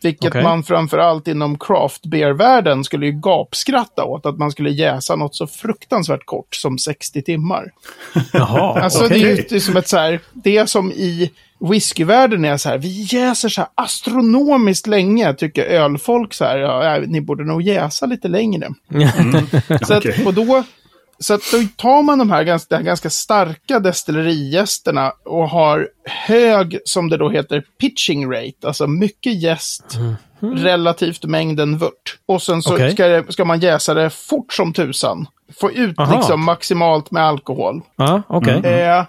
Vilket 0.02 0.30
Okej. 0.30 0.42
man 0.42 0.62
framförallt 0.62 1.28
inom 1.28 1.58
craft 1.58 2.06
beer-världen 2.06 2.84
skulle 2.84 3.06
ju 3.06 3.12
gapskratta 3.12 4.04
åt, 4.04 4.26
att 4.26 4.38
man 4.38 4.50
skulle 4.50 4.70
jäsa 4.70 5.16
något 5.16 5.34
så 5.34 5.46
fruktansvärt 5.46 6.26
kort 6.26 6.54
som 6.54 6.78
60 6.78 7.22
timmar. 7.22 7.70
Jaha, 8.32 8.80
Alltså 8.80 9.04
okej. 9.04 9.20
det 9.20 9.26
är 9.26 9.36
ju 9.36 9.44
det 9.48 9.56
är 9.56 9.60
som 9.60 9.76
ett 9.76 9.88
så 9.88 9.96
här, 9.96 10.20
det 10.32 10.70
som 10.70 10.92
i 10.92 11.30
whiskyvärlden 11.60 12.44
är 12.44 12.56
så 12.56 12.68
här, 12.68 12.78
vi 12.78 13.06
jäser 13.12 13.48
så 13.48 13.60
här 13.60 13.70
astronomiskt 13.74 14.86
länge, 14.86 15.34
tycker 15.34 15.64
ölfolk 15.64 16.34
så 16.34 16.44
här, 16.44 16.58
ja, 16.58 17.04
ni 17.06 17.20
borde 17.20 17.44
nog 17.44 17.62
jäsa 17.62 18.06
lite 18.06 18.28
längre. 18.28 18.68
Så, 19.86 19.94
att, 19.94 20.04
och 20.26 20.34
då, 20.34 20.64
så 21.20 21.34
att 21.34 21.42
då 21.52 21.58
tar 21.76 22.02
man 22.02 22.18
de 22.18 22.30
här 22.30 22.44
ganska, 22.44 22.66
de 22.74 22.76
här 22.76 22.82
ganska 22.84 23.10
starka 23.10 23.80
destillerijästerna 23.80 25.12
och 25.24 25.48
har 25.48 25.88
hög, 26.04 26.78
som 26.84 27.08
det 27.08 27.16
då 27.16 27.30
heter, 27.30 27.64
pitching 27.80 28.32
rate, 28.32 28.66
alltså 28.66 28.86
mycket 28.86 29.42
jäst 29.42 29.98
relativt 30.40 31.24
mängden 31.24 31.78
vört. 31.78 32.18
Och 32.26 32.42
sen 32.42 32.62
så 32.62 32.74
Okej. 32.74 32.92
ska, 32.92 33.06
det, 33.06 33.32
ska 33.32 33.44
man 33.44 33.60
jäsa 33.60 33.94
det 33.94 34.10
fort 34.10 34.52
som 34.52 34.72
tusan. 34.72 35.26
Få 35.60 35.70
ut 35.70 35.98
Aha. 35.98 36.16
liksom 36.16 36.44
maximalt 36.44 37.10
med 37.10 37.22
alkohol. 37.22 37.80
Ja, 37.96 38.22
okej. 38.28 38.60
Eh, 38.64 39.04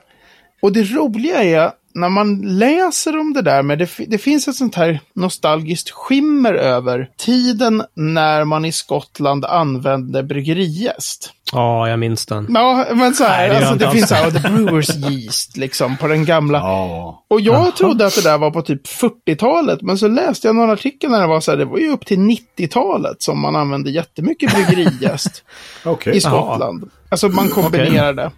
och 0.61 0.73
det 0.73 0.83
roliga 0.83 1.43
är, 1.43 1.71
när 1.93 2.09
man 2.09 2.41
läser 2.41 3.19
om 3.19 3.33
det 3.33 3.41
där, 3.41 3.63
med 3.63 3.79
det, 3.79 3.89
det 4.07 4.17
finns 4.17 4.47
ett 4.47 4.55
sånt 4.55 4.75
här 4.75 4.99
nostalgiskt 5.15 5.89
skimmer 5.89 6.53
över 6.53 7.09
tiden 7.17 7.83
när 7.95 8.45
man 8.45 8.65
i 8.65 8.71
Skottland 8.71 9.45
använde 9.45 10.23
bryggerijäst. 10.23 11.33
Ja, 11.53 11.89
jag 11.89 11.99
minns 11.99 12.25
den. 12.25 12.47
Ja, 12.49 12.85
men 12.93 13.13
så 13.13 13.23
här, 13.23 13.37
Nej, 13.37 13.49
det 13.49 13.55
alltså 13.67 13.85
det 13.85 13.91
finns 13.91 14.09
så 14.09 14.15
här, 14.15 14.31
the 14.31 14.49
brewers 14.49 14.95
yeast, 14.95 15.57
liksom, 15.57 15.97
på 15.97 16.07
den 16.07 16.25
gamla. 16.25 16.57
Ja. 16.57 17.25
Och 17.27 17.41
jag 17.41 17.75
trodde 17.75 18.05
att 18.05 18.15
det 18.15 18.21
där 18.21 18.37
var 18.37 18.51
på 18.51 18.61
typ 18.61 18.87
40-talet, 18.87 19.81
men 19.81 19.97
så 19.97 20.07
läste 20.07 20.47
jag 20.47 20.55
någon 20.55 20.69
artikel 20.69 21.11
när 21.11 21.21
det 21.21 21.27
var 21.27 21.39
så 21.39 21.51
här, 21.51 21.57
det 21.57 21.65
var 21.65 21.77
ju 21.77 21.89
upp 21.89 22.05
till 22.05 22.19
90-talet 22.19 23.23
som 23.23 23.39
man 23.39 23.55
använde 23.55 23.91
jättemycket 23.91 24.53
bryggerijäst 24.55 25.43
Okej. 25.85 26.17
i 26.17 26.21
Skottland. 26.21 26.89
Alltså 27.09 27.27
man 27.27 27.47
kombinerade. 27.49 28.31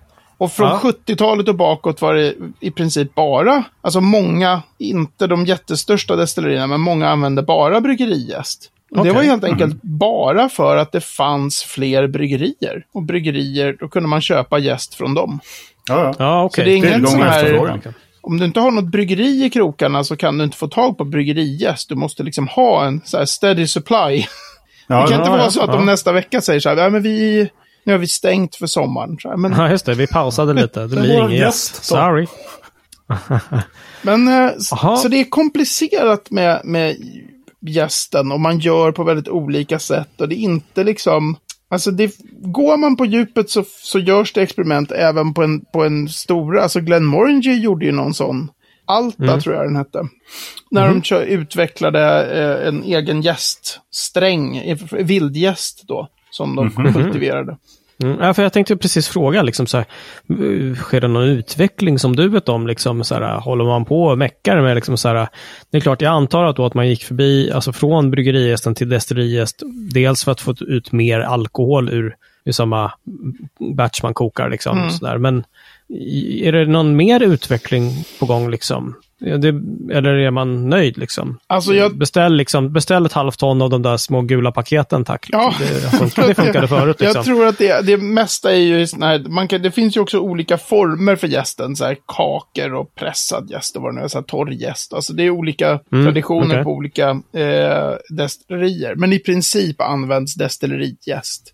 Och 0.44 0.52
från 0.52 0.68
Ja. 0.68 0.80
70-talet 0.84 1.48
och 1.48 1.56
bakåt 1.56 2.02
var 2.02 2.14
det 2.14 2.34
i 2.60 2.72
princip 2.72 3.16
bara, 3.16 3.64
alltså 3.82 4.02
många, 4.02 4.62
inte 4.78 5.28
de 5.28 5.46
jättestörsta 5.46 6.16
destillerierna, 6.16 6.68
men 6.68 6.82
många 6.82 7.10
använde 7.10 7.42
bara 7.42 7.82
bryggerijäst. 7.82 8.70
Och 8.96 9.06
Det 9.06 9.12
var 9.12 9.24
helt 9.24 9.44
enkelt 9.44 9.82
bara 9.82 10.50
för 10.50 10.78
att 10.78 10.92
det 10.92 11.02
fanns 11.02 11.64
fler 11.64 12.08
bryggerier. 12.08 12.86
Och 12.94 13.04
bryggerier, 13.04 13.78
då 13.80 13.88
kunde 13.88 14.10
man 14.10 14.22
köpa 14.22 14.60
jäst 14.60 14.96
från 14.96 15.14
dem. 15.14 15.40
Ja, 15.90 16.04
ja. 16.04 16.14
Ja, 16.20 16.44
okej. 16.44 16.64
Så 16.64 16.70
det 16.70 16.74
är 16.74 16.78
ingen 16.78 17.08
sån 17.08 17.22
här... 17.22 17.82
Om 18.22 18.38
du 18.38 18.46
inte 18.46 18.60
har 18.60 18.72
något 18.72 18.92
bryggeri 18.92 19.46
i 19.46 19.50
krokarna 19.50 20.04
så 20.04 20.16
kan 20.16 20.38
du 20.38 20.44
inte 20.44 20.58
få 20.58 20.68
tag 20.68 20.98
på 20.98 21.06
bryggerijäst. 21.06 21.90
Du 21.90 21.96
måste 21.96 22.24
liksom 22.24 22.48
ha 22.48 22.86
en 22.86 23.02
så 23.06 23.18
här 23.18 23.26
steady 23.26 23.68
supply. 23.68 24.26
Ja, 24.88 25.02
det 25.02 25.08
kan 25.08 25.20
inte 25.20 25.30
ja, 25.30 25.32
vara 25.32 25.44
ja. 25.44 25.50
så 25.52 25.62
att 25.62 25.72
de 25.72 25.86
nästa 25.86 26.12
vecka 26.12 26.42
säger 26.42 26.60
så 26.60 26.70
här, 26.70 26.78
ja, 26.78 26.90
men 26.90 27.04
vi, 27.04 27.50
nu 27.84 27.92
har 27.94 28.00
vi 28.00 28.08
stängt 28.08 28.56
för 28.56 28.68
sommaren. 28.68 29.18
Så 29.22 29.30
här, 29.30 29.38
men 29.38 29.52
Ja, 29.52 29.70
just 29.70 29.86
det. 29.86 29.94
Vi 29.94 30.08
pausade 30.08 30.54
lite. 30.54 30.80
Det 30.80 30.88
blir 30.88 31.12
ingen 31.18 31.26
en 31.26 31.32
gäst. 31.32 31.84
Sorry. 31.84 32.28
Men 34.02 34.28
eh, 34.28 34.52
Aha. 34.74 34.98
så 34.98 35.08
det 35.08 35.20
är 35.20 35.30
komplicerat 35.30 36.32
med, 36.32 36.62
med 36.64 36.98
gästen 37.62 38.32
och 38.32 38.40
man 38.40 38.60
gör 38.60 38.92
på 38.92 39.04
väldigt 39.04 39.28
olika 39.28 39.80
sätt 39.80 40.22
och 40.22 40.30
det 40.30 40.36
är 40.36 40.44
inte 40.44 40.84
liksom 40.84 41.38
Alltså 41.70 41.92
det, 41.92 42.16
går 42.42 42.78
man 42.78 42.98
på 42.98 43.06
djupet 43.06 43.50
så, 43.50 43.64
så 43.68 44.00
görs 44.00 44.34
det 44.34 44.42
experiment 44.42 44.92
även 44.92 45.34
på 45.34 45.44
en, 45.44 45.66
på 45.66 45.84
en 45.84 46.10
stora, 46.10 46.64
alltså 46.64 46.80
Glenn 46.80 47.06
Moringer 47.06 47.54
gjorde 47.54 47.86
ju 47.86 47.92
någon 47.92 48.14
sån. 48.14 48.52
Alta 48.86 49.42
tror 49.42 49.56
jag 49.56 49.66
den 49.66 49.76
hette. 49.76 50.00
När 50.72 50.88
de 50.88 51.04
kör, 51.04 51.22
utvecklade 51.22 52.26
eh, 52.26 52.68
en 52.68 52.84
egen 52.84 53.22
gäststräng, 53.22 54.76
vildgäst 54.92 55.84
då, 55.88 56.08
som 56.34 56.56
de 56.56 56.94
kultiverade. 56.94 57.58
Mm, 58.04 58.18
ja, 58.22 58.34
för 58.34 58.44
jag 58.44 58.54
tänkte 58.54 58.78
precis 58.78 59.08
fråga, 59.08 59.42
liksom, 59.42 59.68
så 59.68 59.78
här, 59.78 59.86
eh, 60.30 60.76
sker 60.76 61.02
det 61.02 61.08
någon 61.08 61.24
utveckling 61.24 62.00
som 62.00 62.16
du 62.16 62.30
vet 62.30 62.50
om? 62.50 62.68
Liksom, 62.68 63.04
så 63.04 63.16
här, 63.16 63.40
håller 63.40 63.66
man 63.66 63.86
på 63.86 64.04
och 64.04 64.18
meckar 64.18 64.62
med? 64.62 64.76
Liksom, 64.76 64.98
så 64.98 65.08
här, 65.08 65.28
det 65.72 65.78
är 65.78 65.82
klart, 65.82 66.02
jag 66.02 66.14
antar 66.14 66.44
att, 66.44 66.56
då 66.56 66.66
att 66.66 66.74
man 66.74 66.90
gick 66.90 67.04
förbi, 67.04 67.52
alltså 67.52 67.74
från 67.74 68.12
bryggerijästen 68.12 68.76
till 68.76 68.90
destillerijäst, 68.90 69.62
dels 69.94 70.24
för 70.24 70.32
att 70.32 70.42
få 70.42 70.56
ut 70.60 70.92
mer 70.92 71.20
alkohol 71.20 71.90
ur, 71.90 72.16
ur 72.46 72.52
samma 72.52 72.92
batch 73.76 74.04
man 74.04 74.14
kokar. 74.14 74.50
Liksom, 74.50 74.90
så 74.90 75.06
där. 75.06 75.18
Men 75.18 75.44
är 76.44 76.52
det 76.52 76.66
någon 76.66 76.96
mer 76.96 77.24
utveckling 77.24 77.92
på 78.20 78.26
gång? 78.26 78.50
Liksom? 78.50 78.96
Det, 79.20 79.48
eller 79.94 80.14
är 80.14 80.32
man 80.32 80.70
nöjd 80.70 80.98
liksom? 80.98 81.40
Alltså 81.48 81.74
jag, 81.74 81.98
Beställ, 81.98 82.36
liksom, 82.36 82.74
beställ 82.74 83.06
ett 83.06 83.14
halvt 83.14 83.40
ton 83.40 83.62
av 83.62 83.70
de 83.70 83.82
där 83.82 83.98
små 83.98 84.22
gula 84.22 84.52
paketen 84.52 85.06
tack. 85.06 85.26
Ja. 85.32 85.54
Det, 85.60 85.98
funkar, 85.98 86.28
det 86.28 86.36
funkade 86.36 86.68
förut. 86.68 87.00
Liksom. 87.00 87.18
jag 87.20 87.26
tror 87.26 87.48
att 87.48 87.58
det, 87.58 87.86
det 87.86 87.98
mesta 87.98 88.52
är 88.52 88.60
ju 88.60 88.88
sån 88.88 89.04
här, 89.04 89.20
man 89.20 89.48
kan, 89.48 89.62
det 89.62 89.72
finns 89.72 89.98
ju 89.98 90.02
också 90.02 90.20
olika 90.20 90.58
former 90.58 91.16
för 91.16 91.28
gästen, 91.28 91.76
så 91.76 91.86
här 91.86 91.98
kakor 92.08 92.74
och 92.74 92.96
pressad 92.96 93.50
gäst 93.50 93.76
och 93.76 93.82
vad 93.82 93.94
det 93.94 94.00
nu 94.00 94.04
är, 94.04 94.08
så 94.08 94.18
här 94.18 94.26
torr 94.26 94.52
gäst. 94.52 94.94
Alltså 94.94 95.14
det 95.14 95.24
är 95.24 95.30
olika 95.30 95.80
traditioner 95.90 96.56
okej. 96.56 96.64
på 96.64 96.72
olika 96.72 97.10
eh, 97.34 97.94
destillerier. 98.10 98.96
Men 98.96 99.14
i 99.14 99.20
princip 99.20 99.82
används 99.82 100.36
destillerijäst. 100.36 101.53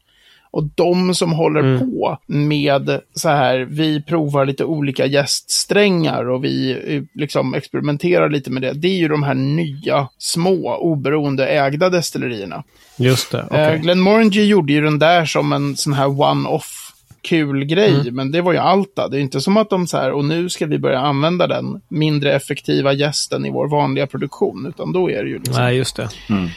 Och 0.52 0.64
de 0.76 1.16
som 1.16 1.32
håller 1.32 1.80
på 1.80 2.18
med 2.26 3.00
så 3.16 3.30
här, 3.30 3.60
vi 3.60 4.02
provar 4.02 4.46
lite 4.46 4.66
olika 4.66 5.06
gäststrängar 5.06 6.30
och 6.30 6.44
vi 6.44 6.72
eh, 6.72 7.04
liksom 7.22 7.54
experimenterar 7.54 8.30
lite 8.30 8.52
med 8.52 8.62
det. 8.62 8.74
Det 8.74 8.88
är 8.88 8.98
ju 8.98 9.08
de 9.08 9.24
här 9.24 9.34
nya, 9.34 10.08
små, 10.18 10.76
oberoende 10.76 11.48
ägda 11.48 11.90
destillerierna. 11.90 12.64
Just 12.98 13.32
det, 13.32 13.46
okej. 13.50 13.74
Eh, 13.74 13.82
Glenmorangie 13.82 14.44
gjorde 14.44 14.74
ju 14.74 14.82
den 14.82 15.00
där 15.00 15.26
som 15.26 15.54
en 15.54 15.78
sån 15.78 15.94
här 15.94 16.08
one-off 16.08 16.89
kul 17.22 17.64
grej, 17.66 18.00
Mm. 18.02 18.16
men 18.16 18.32
det 18.32 18.42
var 18.42 18.52
ju 18.52 18.58
Alta. 18.58 19.08
Det 19.08 19.18
är 19.18 19.22
inte 19.22 19.42
som 19.42 19.58
att 19.58 19.70
de 19.70 19.88
så 19.88 19.98
här, 19.98 20.12
och 20.12 20.26
nu 20.26 20.50
ska 20.50 20.66
vi 20.66 20.80
börja 20.80 21.00
använda 21.00 21.48
den 21.48 21.82
mindre 21.88 22.34
effektiva 22.34 22.94
gästen 22.94 23.46
i 23.46 23.50
vår 23.52 23.68
vanliga 23.68 24.08
produktion, 24.08 24.66
utan 24.70 24.92
då 24.94 25.10
är 25.12 25.24
det 25.24 25.30
ju 25.30 25.38
liksom... 25.38 25.56
Nej, 25.64 25.76
just 25.78 25.96
det. 25.96 26.10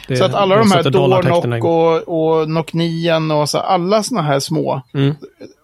det 0.07 0.17
Så 0.17 0.23
att 0.25 0.33
alla 0.33 0.55
de 0.57 0.71
här 0.71 0.83
Dornock 0.89 1.63
och, 1.63 2.39
och 2.41 2.49
Nocknien 2.49 3.31
och 3.31 3.49
så, 3.49 3.57
alla 3.57 4.03
såna 4.03 4.21
här 4.21 4.39
små, 4.39 4.81
Mm. 4.93 5.15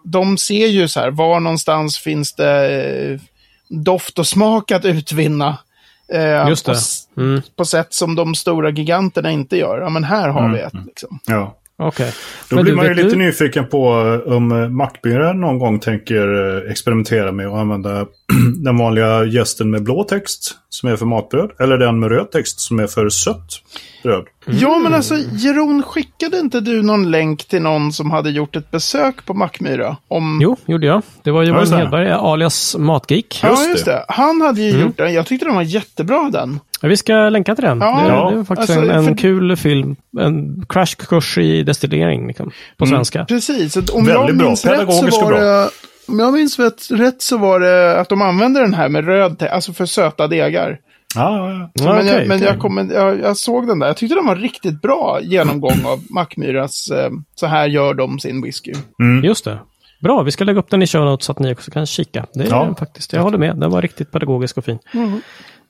de 0.03 0.38
ser 0.38 0.68
ju 0.68 0.88
så 0.88 1.00
här, 1.00 1.12
var 1.12 1.39
någonstans 1.39 1.98
finns 1.98 2.34
det 2.34 2.82
eh, 3.12 3.20
doft 3.70 4.20
och 4.20 4.27
smak 4.27 4.72
att 4.72 4.86
utvinna. 4.86 5.58
Eh, 6.13 6.50
Just 6.50 6.65
på, 6.65 6.72
det. 6.72 7.22
Mm. 7.22 7.41
på 7.56 7.65
sätt 7.65 7.94
som 7.94 8.15
de 8.15 8.36
stora 8.36 8.70
giganterna 8.70 9.32
inte 9.32 9.58
gör. 9.58 9.82
Ja, 9.82 9.89
men 9.89 10.03
här 10.03 10.29
har 10.29 10.50
vi 10.53 10.60
ett. 10.60 10.74
Liksom. 10.86 11.20
Ja. 11.27 11.56
Okej. 11.81 12.13
Då 12.50 12.55
Men 12.55 12.63
blir 12.65 12.75
man 12.75 12.86
ju 12.86 12.93
lite 12.93 13.09
du- 13.09 13.15
nyfiken 13.15 13.67
på 13.67 13.88
om 14.25 14.51
eh, 14.51 14.69
Mackbyrån 14.69 15.41
någon 15.41 15.59
gång 15.59 15.79
tänker 15.79 16.57
eh, 16.65 16.71
experimentera 16.71 17.31
med 17.31 17.48
att 17.48 17.53
använda 17.53 18.05
den 18.63 18.77
vanliga 18.77 19.24
gästen 19.25 19.69
med 19.69 19.83
blå 19.83 20.03
text 20.03 20.55
som 20.69 20.89
är 20.89 20.95
för 20.95 21.05
matbröd. 21.05 21.51
Eller 21.59 21.77
den 21.77 22.00
med 22.00 22.09
röd 22.12 22.31
text 22.31 22.59
som 22.59 22.79
är 22.79 22.88
för 22.88 23.09
sött 23.09 23.50
bröd. 24.03 24.25
Ja, 24.46 24.77
men 24.77 24.94
alltså, 24.94 25.15
Jeroen, 25.32 25.84
skickade 25.84 26.39
inte 26.39 26.60
du 26.60 26.82
någon 26.82 27.12
länk 27.12 27.46
till 27.48 27.62
någon 27.62 27.94
som 27.94 28.12
hade 28.12 28.29
gjort 28.29 28.56
ett 28.56 28.72
besök 28.72 29.25
på 29.25 29.34
Mackmyra? 29.34 29.98
Om... 30.08 30.39
Jo, 30.41 30.58
gjorde 30.65 30.88
jag. 30.88 31.01
Det 31.24 31.32
var 31.32 31.44
Ja, 31.44 31.50
Johan 31.50 31.70
det. 31.70 31.77
Hedberg, 31.77 32.12
alias 32.12 32.75
Matgeek. 32.79 33.39
ja, 33.44 33.65
just 33.70 33.86
det. 33.86 34.06
Han 34.08 34.41
hade 34.41 34.62
ju 34.62 34.79
gjort 34.82 34.98
den. 34.98 35.13
Jag 35.13 35.25
tyckte 35.25 35.46
den 35.46 35.56
var 35.56 35.62
jättebra, 35.63 36.29
den. 36.32 36.60
Ja, 36.82 36.88
Vi 36.88 36.98
ska 36.98 37.13
länka 37.13 37.56
till 37.56 37.63
den. 37.65 37.79
Ja, 37.82 38.01
det, 38.08 38.13
ja. 38.13 38.32
det 38.32 38.39
är 38.39 38.44
faktiskt 38.44 38.70
Alltså, 38.70 38.86
en, 38.86 38.98
en 38.98 39.06
för- 39.06 39.15
kul 39.15 39.56
film. 39.58 39.96
En 40.20 40.65
crashkurs 40.70 41.38
i 41.38 41.63
destillering 41.63 42.27
liksom, 42.27 42.51
på 42.77 42.86
svenska. 42.86 43.25
Precis. 43.25 43.74
så 43.74 43.79
Om 43.94 44.08
jag 44.08 44.18
Väldigt 44.20 44.38
bra. 44.38 44.48
minns 44.48 44.65
rätt 44.65 44.94
så 44.94 45.22
var 45.22 45.27
bra. 45.27 45.39
det... 45.39 45.70
Om 46.08 46.20
jag 46.20 46.34
minns 46.34 46.60
rätt 46.89 47.22
så 47.22 47.38
var 47.38 47.60
det 47.60 48.00
att 48.00 48.10
de 48.10 48.22
använde 48.22 48.60
den 48.60 48.74
här 48.74 48.89
med 48.89 49.06
röd 49.06 49.39
te, 49.39 49.50
alltså 49.50 49.74
för 49.74 49.86
söta 49.86 50.27
degar. 50.27 50.77
Ja, 51.16 51.50
ja, 51.51 51.70
men 51.84 52.08
jag, 52.08 52.16
okej, 52.16 52.28
men 52.28 52.38
okej. 52.38 52.48
jag, 52.48 52.60
kommer, 52.60 52.94
jag, 52.94 53.20
jag 53.20 53.38
såg 53.38 53.68
den 53.68 53.80
där. 53.80 53.88
Jag 53.88 53.98
tyckte 53.98 54.16
den 54.16 54.25
var 54.25 54.36
riktigt 54.36 54.82
bra 54.82 55.20
genomgång 55.22 55.86
av 55.86 56.00
Mackmyras 56.10 56.88
eh, 56.92 57.10
Så 57.36 57.46
här 57.48 57.68
gör 57.68 57.94
de 57.94 58.20
sin 58.20 58.42
whisky. 58.42 58.74
Just 59.24 59.46
det. 59.46 59.60
Bra, 60.01 60.24
vi 60.24 60.32
ska 60.32 60.44
lägga 60.44 60.60
upp 60.60 60.70
den 60.70 60.82
i 60.82 60.88
show 60.88 61.06
notes 61.06 61.25
så 61.25 61.32
att 61.32 61.39
ni 61.39 61.54
också 61.54 61.72
kan 61.72 61.86
kika. 61.86 62.25
Det 62.34 62.44
är 62.44 62.50
Ja. 62.50 62.63
den 62.63 62.75
faktiskt, 62.75 63.13
jag 63.13 63.22
håller 63.22 63.38
med. 63.38 63.58
Den 63.58 63.72
var 63.72 63.82
riktigt 63.82 64.12
pedagogisk 64.12 64.58
och 64.58 64.66
fin. 64.66 64.80
Mm. 64.94 65.22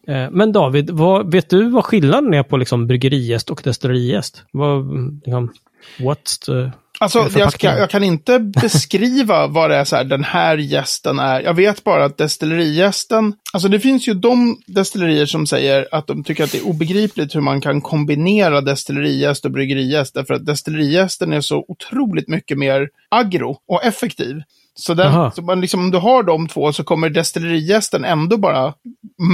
Eh, 0.07 0.29
Men 0.31 0.51
David, 0.51 0.89
vad, 0.89 1.31
vet 1.31 1.49
du 1.49 1.69
vad 1.69 1.85
skillnaden 1.85 2.33
är 2.33 2.43
på 2.43 2.57
liksom 2.57 2.87
bryggerijäst 2.87 3.49
och 3.49 3.61
destillerijäst? 3.63 4.43
Vad, 4.51 4.85
liksom, 5.25 5.53
what's 5.99 6.45
the... 6.45 6.71
Alltså, 7.01 7.29
jag, 7.39 7.53
ska, 7.53 7.77
jag 7.77 7.89
kan 7.89 8.03
inte 8.03 8.39
beskriva 8.61 9.47
vad 9.47 9.69
det 9.69 9.75
är 9.75 9.83
så 9.83 9.95
här, 9.95 10.03
den 10.03 10.23
här 10.23 10.57
gästen 10.57 11.19
är. 11.19 11.41
Jag 11.41 11.53
vet 11.53 11.83
bara 11.83 12.05
att 12.05 12.17
destillerijästen, 12.17 13.33
alltså 13.53 13.69
det 13.69 13.79
finns 13.79 14.07
ju 14.07 14.13
de 14.13 14.57
destillerier 14.67 15.25
som 15.25 15.47
säger 15.47 15.87
att 15.91 16.07
de 16.07 16.23
tycker 16.23 16.43
att 16.43 16.51
det 16.51 16.57
är 16.57 16.67
obegripligt 16.67 17.35
hur 17.35 17.41
man 17.41 17.61
kan 17.61 17.81
kombinera 17.81 18.61
destillerijäst 18.61 19.45
och 19.45 19.51
bryggerijäst, 19.51 20.13
därför 20.13 20.33
att 20.33 20.45
destillerijästen 20.45 21.33
är 21.33 21.41
så 21.41 21.65
otroligt 21.67 22.27
mycket 22.27 22.57
mer 22.57 22.89
agro 23.09 23.57
och 23.67 23.83
effektiv. 23.83 24.41
Så, 24.79 24.93
den, 24.93 25.07
Aha. 25.07 25.31
så 25.31 25.41
man 25.41 25.61
liksom, 25.61 25.79
om 25.79 25.91
du 25.91 25.97
har 25.97 26.23
de 26.23 26.47
två 26.47 26.73
så 26.73 26.83
kommer 26.83 27.09
destillerijästen 27.09 28.05
ändå 28.05 28.37
bara 28.37 28.73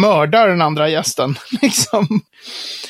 mörda 0.02 0.46
den 0.46 0.62
andra 0.62 0.90
gästen. 0.90 1.36
liksom. 1.62 2.08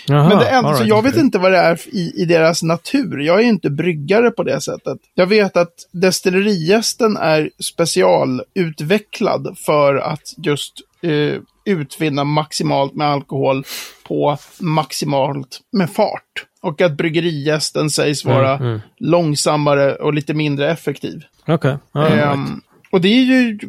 Jaha, 0.07 0.29
Men 0.29 0.37
det 0.37 0.45
är, 0.45 0.57
all 0.57 0.63
så 0.63 0.79
right. 0.79 0.87
jag 0.87 1.01
vet 1.01 1.17
inte 1.17 1.39
vad 1.39 1.51
det 1.51 1.57
är 1.57 1.79
i, 1.87 2.21
i 2.21 2.25
deras 2.25 2.63
natur. 2.63 3.19
Jag 3.19 3.39
är 3.39 3.43
inte 3.43 3.69
bryggare 3.69 4.31
på 4.31 4.43
det 4.43 4.61
sättet. 4.61 4.97
Jag 5.13 5.27
vet 5.27 5.57
att 5.57 5.73
destillerijästen 5.91 7.17
är 7.17 7.49
specialutvecklad 7.59 9.57
för 9.65 9.95
att 9.95 10.33
just 10.37 10.73
eh, 11.01 11.41
utvinna 11.65 12.23
maximalt 12.23 12.95
med 12.95 13.07
alkohol 13.07 13.63
på 14.07 14.37
maximalt 14.59 15.59
med 15.71 15.89
fart. 15.89 16.45
Och 16.65 16.81
att 16.81 16.97
bryggerijästen 16.97 17.89
sägs 17.89 18.25
vara 18.25 18.57
mm. 18.57 18.81
långsammare 18.97 19.95
och 19.95 20.13
lite 20.13 20.33
mindre 20.33 20.71
effektiv. 20.71 21.23
Okej, 21.47 21.77
all 21.91 22.03
right. 22.03 22.63
Och 22.95 23.01
det 23.01 23.07
är 23.07 23.23
ju, 23.23 23.59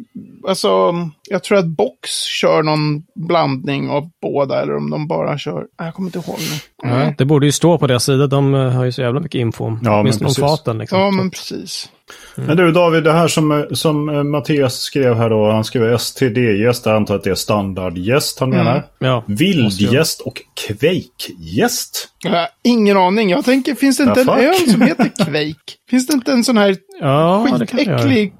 alltså, 0.47 0.93
jag 1.29 1.43
tror 1.43 1.57
att 1.57 1.65
Box 1.65 2.09
kör 2.41 2.63
någon 2.63 3.03
blandning 3.15 3.89
av 3.89 4.09
båda, 4.21 4.61
eller 4.61 4.75
om 4.77 4.89
de 4.89 5.07
bara 5.07 5.37
kör, 5.37 5.53
Nej, 5.53 5.67
jag 5.87 5.93
kommer 5.93 6.07
inte 6.07 6.19
ihåg 6.29 6.37
nu. 6.83 6.89
Ja, 6.89 7.13
det 7.17 7.25
borde 7.25 7.45
ju 7.45 7.51
stå 7.51 7.77
på 7.77 7.87
deras 7.87 8.03
sida. 8.03 8.27
De 8.27 8.55
eh, 8.55 8.69
har 8.71 8.85
ju 8.85 8.91
så 8.91 9.01
jävla 9.01 9.19
mycket 9.19 9.39
info 9.39 9.63
om, 9.65 9.79
Ja, 9.83 9.89
men 9.89 9.99
åtminstone 9.99 10.27
om 10.29 10.33
faten. 10.35 10.77
Liksom. 10.77 10.99
Ja, 10.99 11.11
Så 11.11 11.15
men 11.17 11.29
precis. 11.31 11.89
Men 12.35 12.57
du 12.57 12.71
David, 12.71 13.03
det 13.03 13.11
här 13.13 13.27
som, 13.27 13.51
eh, 13.51 13.63
som 13.71 14.09
eh, 14.09 14.23
Mattias 14.23 14.75
skrev 14.79 15.15
här 15.15 15.29
då. 15.29 15.51
Han 15.51 15.63
skrev 15.63 15.97
STD-gäst. 15.97 16.85
Jag 16.85 16.95
antar 16.95 17.15
att 17.15 17.23
det 17.23 17.29
är 17.29 17.35
standardgäst 17.35 18.39
han 18.39 18.49
menar. 18.49 18.83
ja. 18.99 19.23
Vildgäst 19.27 20.21
och 20.21 20.41
kvejkgäst. 20.67 22.09
Har 22.23 22.47
ingen 22.63 22.97
aning. 22.97 23.29
Jag 23.29 23.45
tänker, 23.45 23.75
finns 23.75 23.97
det 23.97 24.03
inte 24.03 24.19
Ja, 24.27 24.37
en 24.39 24.53
fuck. 24.53 24.61
öl 24.61 24.71
som 24.71 24.81
heter 24.81 25.09
Quake? 25.25 25.73
Finns 25.89 26.07
det 26.07 26.13
inte 26.13 26.31
en 26.31 26.43
sån 26.43 26.57
här 26.57 26.75
Ja, 26.99 27.47
skitäcklig 27.51 28.33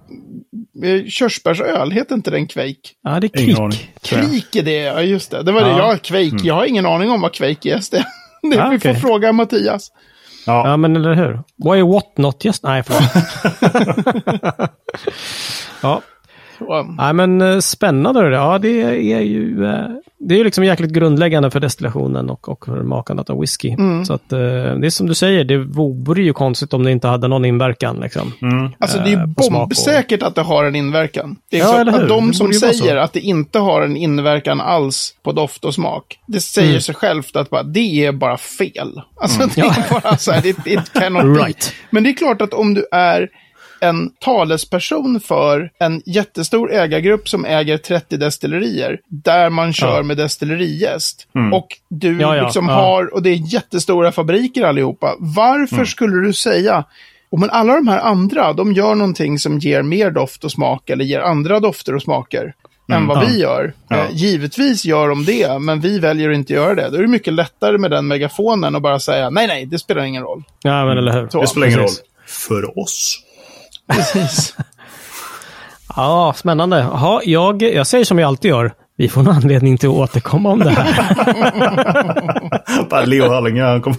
körsbärsöl? 1.10 1.92
Heter 1.92 2.16
inte 2.16 2.32
den 2.32 2.48
Quake? 2.48 2.76
Ja, 3.04 3.20
det 3.20 3.36
är 3.36 3.50
jag. 3.50 3.74
Kvik 4.02 4.56
är 4.56 4.64
det, 4.64 4.72
ja 4.82 5.02
just 5.02 5.32
det. 5.32 5.44
Det 5.44 5.52
var 5.52 5.62
det, 5.62 5.70
Ja. 5.70 5.92
ja, 5.92 5.98
Quake. 6.04 6.38
Jag 6.48 6.54
har 6.56 6.66
ingen 6.66 6.86
aning 6.86 7.10
om 7.12 7.22
vad 7.22 7.34
Quake 7.34 7.70
är. 7.70 7.82
Det, 7.92 8.06
det 8.56 8.64
Ah, 8.64 8.70
vi 8.70 8.80
får 8.80 8.90
okej. 8.90 9.02
fråga 9.02 9.32
Mattias. 9.32 9.92
Ja, 10.46 10.68
Ja, 10.70 10.78
men 10.78 10.96
eller 10.96 11.14
hur? 11.14 11.34
Why 11.74 11.82
what 11.82 12.18
not 12.18 12.46
just? 12.46 12.64
Nej, 12.64 12.84
förlåt. 12.84 13.12
ja, 15.82 16.02
Så, 16.58 16.84
Nej, 16.98 17.14
men 17.14 17.42
eh, 17.42 17.60
spännande. 17.60 18.30
Ja, 18.30 18.58
det 18.58 18.82
är 18.82 19.22
ju 19.22 19.66
eh, 19.66 19.86
det 20.20 20.34
är 20.34 20.38
ju 20.38 20.44
liksom 20.44 20.64
jäkligt 20.64 20.92
grundläggande 20.92 21.52
för 21.52 21.60
destillationen 21.60 22.30
och, 22.30 22.50
och 22.50 22.66
för 22.66 22.84
makandet 22.84 23.30
av 23.30 23.40
whisky. 23.40 23.70
Mm. 23.70 24.06
Så 24.06 24.14
att 24.14 24.32
eh, 24.34 24.40
det 24.40 24.86
är 24.86 24.90
som 24.90 25.08
du 25.08 25.14
säger, 25.16 25.44
det 25.44 25.58
vore 25.58 26.24
ju 26.24 26.34
konstigt 26.34 26.74
om 26.74 26.84
det 26.84 26.92
inte 26.92 27.08
hade 27.08 27.28
någon 27.28 27.46
inverkan. 27.46 28.00
Liksom. 28.00 28.32
Alltså 28.80 28.98
det 28.98 29.04
är 29.04 29.10
ju 29.10 29.18
smak 29.18 29.38
och- 29.38 29.52
bombsäkert 29.54 30.24
att 30.24 30.36
det 30.36 30.42
har 30.42 30.64
en 30.66 30.76
inverkan. 30.76 31.36
Det 31.52 31.58
är 31.58 31.62
Ja, 31.62 31.68
så 31.68 31.78
eller 31.78 31.92
hur? 31.92 32.02
att 32.04 32.08
de 32.10 32.28
Det 32.28 32.34
som 32.34 32.54
säger 32.54 32.96
att 32.96 33.14
det 33.14 33.20
inte 33.20 33.60
har 33.60 33.82
en 33.82 33.98
inverkan 33.98 34.62
alls 34.62 35.14
på 35.24 35.32
doft 35.32 35.66
och 35.66 35.74
smak, 35.74 36.20
det 36.28 36.40
säger 36.42 36.70
Mm. 36.70 36.82
sig 36.82 36.96
självt 36.96 37.36
att 37.36 37.50
bara, 37.50 37.64
det 37.64 38.06
är 38.06 38.12
bara 38.12 38.38
fel. 38.38 39.02
Alltså 39.22 39.40
det 39.56 39.62
är 39.62 40.02
bara 40.02 40.18
så 40.18 40.32
här, 40.32 40.46
it, 40.48 40.58
it 40.68 40.94
cannot 40.94 41.24
be. 41.24 41.44
Right. 41.46 41.74
Men 41.90 42.04
det 42.04 42.10
är 42.10 42.14
klart 42.14 42.42
att 42.42 42.54
om 42.54 42.74
du 42.74 42.86
är 42.92 43.30
en 43.80 44.12
talesperson 44.20 45.20
för 45.20 45.72
en 45.80 46.02
jättestor 46.06 46.72
ägargrupp 46.74 47.30
som 47.30 47.46
äger 47.46 47.78
30 47.78 48.18
destillerier, 48.18 49.00
där 49.08 49.50
man 49.50 49.74
kör 49.74 49.98
Ja. 49.98 50.04
med 50.04 50.18
destillerijäst. 50.18 51.28
Och 51.54 51.68
du 51.90 52.20
Ja, 52.22 52.36
ja, 52.36 52.44
liksom 52.44 52.68
ja. 52.70 52.74
har, 52.76 53.14
och 53.14 53.24
det 53.24 53.30
är 53.30 53.54
jättestora 53.54 54.12
fabriker 54.12 54.64
allihopa. 54.64 55.16
Varför 55.20 55.76
Mm. 55.76 55.86
skulle 55.86 56.28
du 56.28 56.34
säga, 56.34 56.84
och 57.32 57.40
men 57.40 57.50
alla 57.50 57.74
de 57.76 57.88
här 57.88 58.00
andra, 58.00 58.54
de 58.54 58.74
gör 58.74 58.96
någonting 58.96 59.40
som 59.40 59.60
ger 59.60 59.82
mer 59.82 60.12
doft 60.12 60.44
och 60.44 60.52
smak, 60.52 60.90
eller 60.90 61.06
ger 61.06 61.20
andra 61.20 61.60
dofter 61.60 61.96
och 61.96 62.02
smaker. 62.02 62.54
Än 62.92 63.08
vad 63.08 63.18
Mm. 63.18 63.30
Ja. 63.30 63.34
vi 63.36 63.42
gör. 63.42 63.74
Ja. 63.90 63.96
Eh, 63.98 64.06
givetvis 64.12 64.86
gör 64.86 65.10
de 65.10 65.26
det, 65.26 65.60
men 65.60 65.80
vi 65.82 66.00
väljer 66.00 66.30
att 66.30 66.36
inte 66.36 66.54
göra 66.54 66.76
det. 66.76 66.90
Då 66.90 66.98
är 66.98 67.02
det 67.02 67.08
mycket 67.08 67.34
lättare 67.34 67.78
med 67.78 67.92
den 67.92 68.08
megafonen 68.08 68.76
och 68.76 68.82
bara 68.82 69.00
säga 69.00 69.30
nej, 69.30 69.48
nej, 69.48 69.66
det 69.66 69.80
spelar 69.80 70.04
ingen 70.04 70.24
roll. 70.24 70.44
Ja, 70.64 70.86
men 70.86 70.98
eller 70.98 71.12
hur? 71.22 71.28
Så. 71.30 71.42
det 71.42 71.48
spelar 71.48 71.68
ingen 71.68 71.80
roll. 71.80 71.90
För 72.28 72.80
oss. 72.80 73.24
Precis. 73.94 74.56
Ja, 75.96 76.34
spännande. 76.38 76.78
Jaha, 76.78 77.22
jag, 77.24 77.62
jag 77.62 77.88
säger 77.88 78.06
som 78.06 78.20
jag 78.20 78.28
alltid 78.28 78.50
gör. 78.50 78.74
Vi 79.00 79.10
får 79.10 79.22
en 79.22 79.28
anledning 79.28 79.78
till 79.78 79.90
att 79.90 79.96
återkomma 79.96 80.50
om 80.50 80.60
det 80.60 80.70
här. 80.70 81.04
Bara 82.90 83.06
Leo 83.06 83.30
Hallinge, 83.34 83.64
han 83.64 83.82
kommer... 83.82 83.98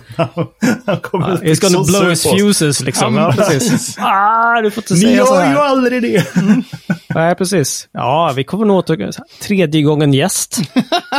Han 0.87 1.01
kommer 1.01 1.37
It's 1.37 1.61
gonna 1.73 1.85
blow 1.85 2.11
his 2.11 2.23
fuses 2.23 2.81
liksom. 2.81 3.15
Ja, 3.17 3.21
Ja, 3.23 3.33
precis. 3.33 3.99
Ah, 3.99 4.61
du 4.61 4.71
får 4.71 4.83
inte 4.83 4.95
Ni 4.95 5.01
säga 5.01 5.27
så 5.27 5.35
gör 5.35 5.41
ju 5.43 5.49
här. 5.49 5.57
aldrig 5.65 6.03
det. 6.03 6.27
Nej, 7.15 7.35
precis. 7.35 7.89
Ja, 7.93 8.33
vi 8.37 8.45
kommer 8.45 8.65
nog 8.67 8.77
åter... 8.79 9.11
Tredje 9.43 9.83
gången 9.83 10.15
gäst. 10.15 10.61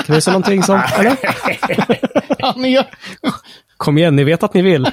Kan 0.05 0.15
vi 0.15 0.21
säga 0.21 0.31
någonting 0.33 0.63
sånt, 0.63 0.83
eller? 0.99 1.15
Kom 3.77 3.97
igen, 3.97 4.15
ni 4.15 4.23
vet 4.23 4.43
att 4.43 4.53
ni 4.53 4.61
vill. 4.61 4.87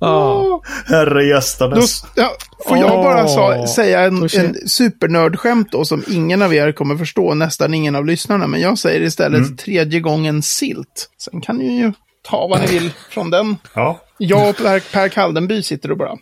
Ja. 0.00 0.62
Herre 0.86 1.14
Då, 1.14 1.20
gästandes. 1.22 2.04
ja, 2.14 2.30
får 2.68 2.78
jag 2.78 2.90
bara 2.90 3.28
sa, 3.28 3.56
Åh, 3.58 3.66
säga 3.66 4.00
en, 4.00 4.22
en 4.22 4.54
supernördskämt 4.68 5.72
då 5.72 5.84
som 5.84 6.04
ingen 6.08 6.42
av 6.42 6.54
er 6.54 6.72
kommer 6.72 6.96
förstå, 6.96 7.34
nästan 7.34 7.74
ingen 7.74 7.94
av 7.96 8.06
lyssnarna. 8.06 8.46
Men 8.46 8.60
jag 8.60 8.78
säger 8.78 9.00
istället 9.00 9.58
tredje 9.58 10.00
gången 10.00 10.42
silt. 10.42 11.10
Sen 11.18 11.40
kan 11.40 11.56
ni 11.56 11.78
ju 11.78 11.92
ta 12.22 12.46
vad 12.46 12.60
ni 12.60 12.66
vill 12.66 12.90
från 13.10 13.30
den. 13.30 13.56
Ja. 13.74 14.00
Jag 14.18 14.48
och 14.50 14.56
Per, 14.56 14.92
per 14.92 15.08
Kaldenby 15.08 15.62
sitter 15.62 15.90
och 15.90 15.98
bara 15.98 16.16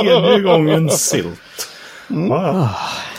Tredje 0.00 0.40
gången 0.40 0.90
silt. 0.90 1.68
Ja. 2.08 2.70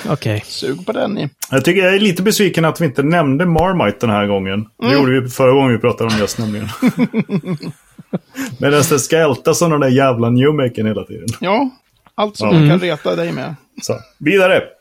Okej. 0.09 0.43
sug 0.45 0.85
på 0.85 0.91
den 0.91 1.11
ni. 1.11 1.29
Jag 1.51 1.65
tycker 1.65 1.81
jag 1.81 1.95
är 1.95 1.99
lite 1.99 2.23
besviken 2.23 2.65
att 2.65 2.81
vi 2.81 2.85
inte 2.85 3.03
nämnde 3.03 3.45
Marmite 3.45 3.97
den 3.99 4.09
här 4.09 4.27
gången. 4.27 4.65
Det 4.81 4.93
gjorde 4.93 5.21
vi 5.21 5.29
förra 5.29 5.51
gången 5.51 5.71
vi 5.71 5.77
pratade 5.77 6.13
om 6.13 6.19
gäst 6.19 6.37
nämligen. 6.37 6.69
Medan 8.59 8.83
det 8.89 8.99
ska 8.99 9.17
ältas 9.17 9.59
som 9.59 9.71
den 9.71 9.79
där 9.79 9.87
jävla 9.87 10.29
Newmaken 10.29 10.85
hela 10.87 11.03
tiden. 11.03 11.27
Ja, 11.39 11.69
allt 12.15 12.37
som 12.37 12.47
Ja. 12.47 12.53
man 12.59 12.69
kan 12.69 12.79
reta 12.79 13.15
dig 13.15 13.31
med. 13.31 13.55
Så, 13.81 13.99
vidare! 14.17 14.61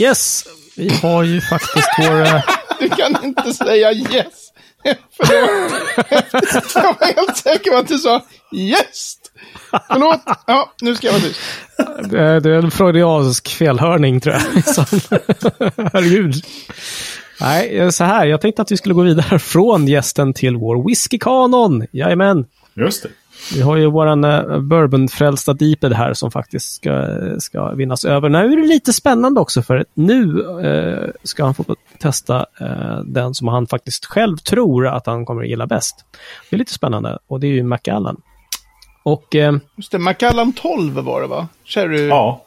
Yes, 0.00 0.44
vi 0.76 0.88
har 1.02 1.22
ju 1.22 1.40
faktiskt 1.40 1.88
vår... 1.98 2.20
eh, 2.22 2.42
Du 2.80 2.88
kan 2.88 3.24
inte 3.24 3.52
säga 3.54 3.92
yes. 3.92 4.52
Förlåt. 5.16 5.72
Jag 6.74 6.82
var 7.00 7.14
helt 7.16 7.36
säker 7.36 7.70
på 7.70 7.76
att 7.76 7.88
du 7.88 7.98
sa 7.98 8.24
yes. 8.52 9.14
Förlåt. 9.90 10.20
Ja, 10.46 10.72
nu 10.80 10.94
ska 10.96 11.06
jag 11.06 11.12
vara 11.14 11.22
tyst. 11.22 11.40
Det 12.10 12.20
är 12.20 12.46
en 12.46 12.70
freudiansk 12.70 13.48
felhörning 13.48 14.20
tror 14.20 14.34
jag. 14.34 14.40
Herregud. 15.92 16.34
Nej, 17.40 17.78
eh, 17.78 17.88
så 17.88 18.04
här. 18.04 18.26
Jag 18.26 18.40
tänkte 18.40 18.62
att 18.62 18.72
vi 18.72 18.76
skulle 18.76 18.94
gå 18.94 19.02
vidare 19.02 19.38
från 19.38 19.86
gästen 19.86 20.32
till 20.32 20.56
vår 20.56 20.88
whiskykanon. 20.88 21.86
Jajamän. 21.92 22.46
Just 22.74 23.02
det. 23.02 23.08
Vi 23.54 23.60
har 23.60 23.76
ju 23.76 23.90
våran 23.90 24.24
uh, 24.24 24.58
bourbonfrälsta 24.60 25.52
Deeped 25.52 25.92
här 25.92 26.14
som 26.14 26.30
faktiskt 26.30 26.74
ska, 26.74 27.06
ska 27.38 27.70
vinnas 27.70 28.04
över. 28.04 28.28
Nu 28.28 28.38
är 28.38 28.56
det 28.56 28.66
lite 28.66 28.92
spännande 28.92 29.40
också 29.40 29.62
för 29.62 29.84
nu 29.94 30.44
eh, 30.64 31.10
ska 31.24 31.44
han 31.44 31.54
få 31.54 31.64
testa 31.98 32.46
eh, 32.60 33.00
den 33.04 33.34
som 33.34 33.48
han 33.48 33.66
faktiskt 33.66 34.04
själv 34.04 34.36
tror 34.36 34.86
att 34.86 35.06
han 35.06 35.26
kommer 35.26 35.42
att 35.42 35.48
gilla 35.48 35.66
bäst. 35.66 36.04
Det 36.50 36.56
är 36.56 36.58
lite 36.58 36.72
spännande 36.72 37.18
och 37.26 37.40
det 37.40 37.46
är 37.46 37.52
ju 37.52 37.62
Macallan. 37.62 38.16
Och 39.02 39.34
eh, 39.34 39.56
Just 39.76 39.92
det, 39.92 39.98
Macallan 39.98 40.52
12 40.52 40.94
var 40.94 41.20
det 41.20 41.26
va? 41.26 41.48
Cherry. 41.64 42.06
Ja. 42.06 42.42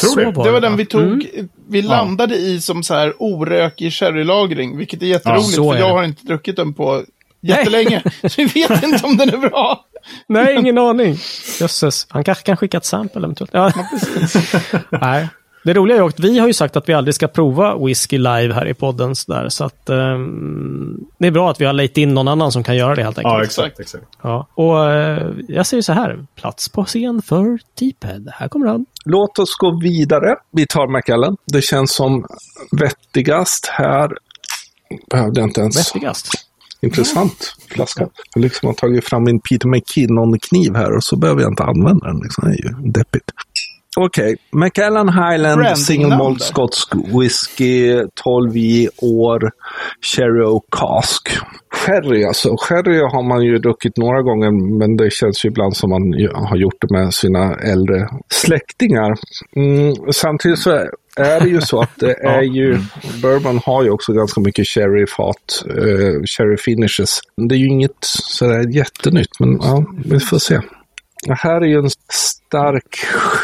Tror 0.00 0.16
det. 0.16 0.24
var 0.24 0.44
Det 0.44 0.50
var 0.50 0.60
va? 0.60 0.68
den 0.68 0.76
vi 0.76 0.86
tog, 0.86 1.02
Mm. 1.02 1.48
vi 1.68 1.82
landade 1.82 2.36
i 2.36 2.60
som 2.60 2.82
så 2.82 2.94
här 2.94 3.14
orökig 3.18 3.92
sherrylagring, 3.92 4.76
vilket 4.78 5.02
är 5.02 5.06
jätteroligt 5.06 5.54
för 5.56 5.74
är 5.74 5.78
jag 5.78 5.88
det. 5.88 5.92
har 5.94 6.04
inte 6.04 6.26
druckit 6.26 6.56
den 6.56 6.74
på 6.74 7.02
jättelänge. 7.42 8.02
så 8.28 8.28
vi 8.36 8.44
vet 8.44 8.82
inte 8.82 9.06
om 9.06 9.16
den 9.16 9.28
är 9.28 9.36
bra. 9.38 9.84
Nej, 10.28 10.56
ingen 10.58 10.78
aning. 10.88 11.16
Jösses, 11.60 12.06
han 12.10 12.24
kanske 12.24 12.44
kan 12.44 12.56
skicka 12.56 12.76
ett 12.76 12.84
sample 12.84 13.20
eventuellt. 13.24 13.50
Ja. 13.54 13.72
Nej. 14.90 15.28
Det 15.66 15.74
roliga 15.74 15.96
är 15.96 16.02
att 16.02 16.20
vi 16.20 16.38
har 16.38 16.46
ju 16.46 16.52
sagt 16.52 16.76
att 16.76 16.88
vi 16.88 16.92
aldrig 16.92 17.14
ska 17.14 17.28
prova 17.28 17.76
whisky 17.86 18.18
live 18.18 18.54
här 18.54 18.68
i 18.68 18.74
podden. 18.74 19.16
Så, 19.16 19.32
där, 19.32 19.48
så 19.48 19.64
att 19.64 19.88
ehm, 19.88 21.00
det 21.18 21.26
är 21.26 21.30
bra 21.30 21.50
att 21.50 21.60
vi 21.60 21.64
har 21.64 21.72
lejt 21.72 22.00
in 22.00 22.14
någon 22.14 22.28
annan 22.28 22.52
som 22.52 22.62
kan 22.62 22.76
göra 22.76 22.94
det 22.94 23.02
helt 23.02 23.18
enkelt. 23.18 23.32
Ja, 23.32 23.44
exakt. 23.44 23.80
exakt. 23.80 24.04
Ja, 24.22 24.46
och 24.54 24.90
eh, 24.90 25.32
jag 25.48 25.66
säger 25.66 25.82
så 25.82 25.92
här, 25.92 26.26
plats 26.34 26.68
på 26.68 26.84
scen 26.84 27.22
för 27.22 27.58
Deephead. 27.78 28.22
Här 28.32 28.48
kommer 28.48 28.66
han. 28.66 28.86
Låt 29.04 29.38
oss 29.38 29.54
gå 29.54 29.80
vidare. 29.80 30.36
Vi 30.50 30.66
tar 30.66 30.86
Macallan. 30.86 31.36
Det 31.46 31.62
känns 31.62 31.94
som 31.94 32.26
vettigast 32.80 33.66
här. 33.66 34.10
Behövde 35.10 35.40
jag 35.40 35.48
inte 35.48 35.60
ens. 35.60 35.94
Vettigast. 35.94 36.28
Intressant 36.80 37.56
flaska. 37.70 38.08
Jag 38.34 38.42
liksom 38.42 38.66
har 38.66 38.74
tagit 38.74 39.04
fram 39.04 39.24
min 39.24 39.40
Peter 39.40 39.68
McKinnon-kniv 39.68 40.74
här 40.74 40.96
och 40.96 41.04
så 41.04 41.16
behöver 41.16 41.42
jag 41.42 41.52
inte 41.52 41.62
använda 41.62 42.06
den. 42.06 42.20
Liksom. 42.22 42.44
Det 42.44 42.50
är 42.50 42.62
ju 42.62 42.90
deppigt. 42.90 43.30
Okej, 44.00 44.36
Macallan 44.52 45.08
Highland 45.08 45.60
Branding 45.60 45.76
Single 45.76 46.16
Malt 46.16 46.38
där. 46.38 46.46
Skotsk 46.46 46.92
Whisky 46.94 48.02
12 48.14 48.56
i 48.56 48.88
år 49.02 49.50
Sherry 50.14 50.44
och 50.44 50.64
Cask. 50.70 51.38
Sherry 51.74 52.24
alltså. 52.24 52.56
Sherry 52.56 52.98
har 52.98 53.28
man 53.28 53.42
ju 53.42 53.58
druckit 53.58 53.96
några 53.96 54.22
gånger 54.22 54.78
men 54.78 54.96
det 54.96 55.12
känns 55.12 55.44
ju 55.44 55.48
ibland 55.48 55.76
som 55.76 55.90
man 55.90 56.02
har 56.34 56.56
gjort 56.56 56.74
det 56.80 56.90
med 56.90 57.14
sina 57.14 57.54
äldre 57.54 58.08
släktingar. 58.28 59.14
Mm, 59.56 59.94
samtidigt 60.12 60.58
så 60.58 60.70
är 61.16 61.40
det 61.40 61.48
ju 61.48 61.60
så 61.60 61.80
att 61.80 61.96
det 61.96 62.12
är 62.26 62.42
ju, 62.42 62.78
bourbon 63.22 63.60
har 63.64 63.82
ju 63.82 63.90
också 63.90 64.12
ganska 64.12 64.40
mycket 64.40 64.66
sherryfat, 64.68 65.64
uh, 65.70 66.22
sherry 66.36 66.56
finishes. 66.56 67.20
Det 67.48 67.54
är 67.54 67.58
ju 67.58 67.68
inget 67.68 67.98
sådär 68.00 68.76
jättenytt 68.76 69.40
men 69.40 69.58
ja, 69.62 69.84
vi 70.04 70.20
får 70.20 70.38
se. 70.38 70.60
Det 71.26 71.34
här 71.38 71.60
är 71.60 71.66
ju 71.66 71.78
en 71.78 71.90
stark 72.46 72.96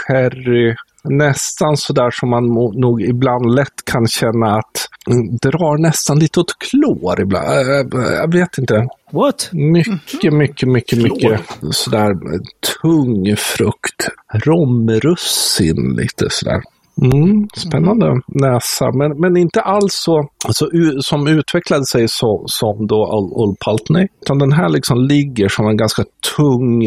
sherry. 0.07 0.75
Nästan 1.05 1.77
sådär 1.77 2.11
som 2.11 2.31
man 2.31 2.45
nog 2.81 3.03
ibland 3.03 3.55
lätt 3.55 3.85
kan 3.85 4.07
känna 4.07 4.57
att 4.57 4.89
mm, 5.11 5.37
drar 5.43 5.79
nästan 5.79 6.19
lite 6.19 6.41
åt 6.41 6.59
klor 6.59 7.21
ibland. 7.21 7.47
Äh, 7.47 8.03
Jag 8.13 8.33
vet 8.33 8.59
inte. 8.59 8.87
What? 9.13 9.51
Mycket, 9.53 10.33
mycket, 10.33 10.69
mycket, 10.69 10.99
mycket 11.03 11.41
sådär 11.71 12.11
eh, 12.11 12.41
tung 12.83 13.37
frukt. 13.37 14.09
Romrussin 14.35 15.97
lite 15.97 16.27
sådär. 16.31 16.63
Mm, 17.03 17.49
spännande 17.57 18.21
näsa, 18.27 18.93
men, 18.93 19.21
men 19.21 19.37
inte 19.37 19.61
alls 19.61 19.93
så 19.95 20.29
alltså, 20.45 20.69
som 21.01 21.27
utvecklade 21.27 21.87
sig 21.87 22.09
så, 22.09 22.45
som 22.47 22.87
då 22.87 23.07
Old, 23.35 23.57
Pulteney. 23.67 24.09
Utan 24.23 24.39
den 24.39 24.53
här 24.53 24.69
liksom 24.69 24.99
ligger 25.01 25.49
som 25.49 25.69
en 25.69 25.77
ganska 25.77 26.05
tung 26.37 26.83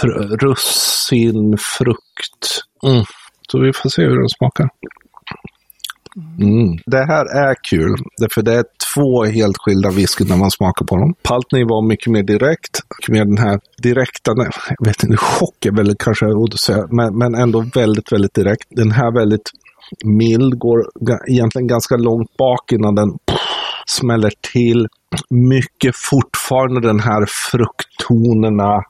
fr, 0.00 0.06
russin, 0.46 1.56
frukt. 1.58 2.44
Mm. 2.82 3.04
Så 3.50 3.60
vi 3.60 3.72
får 3.72 3.88
se 3.88 4.02
hur 4.02 4.18
den 4.18 4.28
smakar. 4.28 4.68
Mm. 6.40 6.78
Det 6.86 7.04
här 7.06 7.24
är 7.48 7.54
kul, 7.70 7.96
därför 8.18 8.42
det 8.42 8.54
är 8.54 8.64
två 8.94 9.24
helt 9.24 9.56
skilda 9.58 9.90
whisky 9.90 10.24
när 10.24 10.36
man 10.36 10.50
smakar 10.50 10.86
på 10.86 10.96
dem. 10.96 11.14
Paltney 11.22 11.64
var 11.64 11.88
mycket 11.88 12.12
mer 12.12 12.22
direkt, 12.22 12.80
mycket 12.98 13.12
mer 13.12 13.24
den 13.24 13.38
här 13.38 13.60
direkta, 13.82 14.34
nej, 14.34 14.50
jag 14.78 14.86
vet 14.86 15.02
inte, 15.02 15.16
chock 15.16 15.66
är 15.66 15.72
väl 15.72 15.96
kanske 15.98 16.26
ord 16.26 16.54
att 16.54 16.60
säga, 16.60 16.86
men, 16.90 17.18
men 17.18 17.34
ändå 17.34 17.64
väldigt, 17.74 18.12
väldigt 18.12 18.34
direkt. 18.34 18.66
Den 18.70 18.90
här 18.90 19.12
väldigt 19.20 19.50
mild, 20.04 20.58
går 20.58 20.78
egentligen 21.28 21.66
ganska 21.66 21.96
långt 21.96 22.36
bak 22.36 22.72
innan 22.72 22.94
den 22.94 23.18
smäller 23.86 24.32
till. 24.52 24.88
Mycket 25.30 25.96
fortfarande 25.96 26.80
den 26.80 27.00
här 27.00 27.26
frukttonerna, 27.50 28.82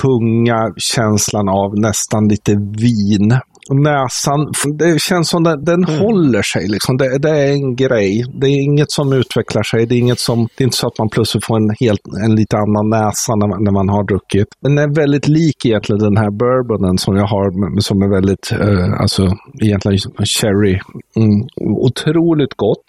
tunga 0.00 0.74
känslan 0.76 1.48
av 1.48 1.78
nästan 1.78 2.28
lite 2.28 2.52
vin. 2.78 3.40
Näsan, 3.70 4.52
det 4.78 5.00
känns 5.00 5.28
som 5.28 5.42
den, 5.42 5.64
den 5.64 5.84
håller 5.84 6.42
sig. 6.42 6.68
Liksom. 6.68 6.96
Det, 6.96 7.18
det 7.18 7.30
är 7.30 7.52
en 7.52 7.76
grej. 7.76 8.24
Det 8.40 8.46
är 8.46 8.60
inget 8.62 8.90
som 8.90 9.12
utvecklar 9.12 9.62
sig. 9.62 9.86
Det 9.86 9.94
är, 9.94 9.98
inget 9.98 10.18
som, 10.18 10.48
det 10.56 10.62
är 10.62 10.64
inte 10.64 10.76
så 10.76 10.86
att 10.86 10.98
man 10.98 11.08
plötsligt 11.08 11.44
får 11.44 11.56
en, 11.56 11.74
helt, 11.80 12.00
en 12.24 12.34
lite 12.34 12.56
annan 12.56 12.90
näsa 12.90 13.36
när 13.36 13.46
man, 13.48 13.64
när 13.64 13.72
man 13.72 13.88
har 13.88 14.04
druckit. 14.04 14.48
Den 14.60 14.78
är 14.78 14.94
väldigt 14.94 15.28
lik 15.28 15.66
egentligen 15.66 15.98
den 15.98 16.16
här 16.16 16.30
bourbonen 16.30 16.98
som 16.98 17.16
jag 17.16 17.26
har, 17.26 17.80
som 17.80 18.02
är 18.02 18.08
väldigt, 18.14 18.52
eh, 18.52 19.00
alltså 19.00 19.22
egentligen 19.60 19.98
cherry. 20.40 20.78
Mm, 21.16 21.46
otroligt 21.56 22.54
gott. 22.54 22.84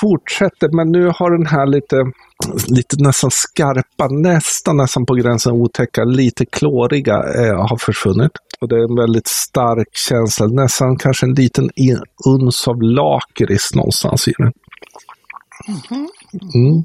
Fortsätter, 0.00 0.76
men 0.76 0.92
nu 0.92 1.12
har 1.14 1.38
den 1.38 1.46
här 1.46 1.66
lite 1.66 1.96
lite 2.68 2.96
nästan 2.98 3.30
skarpa, 3.30 4.08
nästan 4.08 4.76
nästan 4.76 5.06
på 5.06 5.14
gränsen 5.14 5.52
otäcka, 5.52 6.04
lite 6.04 6.46
klåriga 6.46 7.14
eh, 7.14 7.68
har 7.68 7.76
försvunnit. 7.76 8.32
Och 8.60 8.68
det 8.68 8.76
är 8.76 8.90
en 8.90 8.96
väldigt 8.96 9.26
stark 9.26 9.88
känsla, 10.08 10.46
nästan 10.46 10.96
kanske 10.96 11.26
en 11.26 11.34
liten 11.34 11.70
in- 11.76 12.02
uns 12.26 12.68
av 12.68 12.82
lakrits 12.82 13.74
någonstans 13.74 14.28
i 14.28 14.32
den. 14.38 14.52
Mm. 16.54 16.84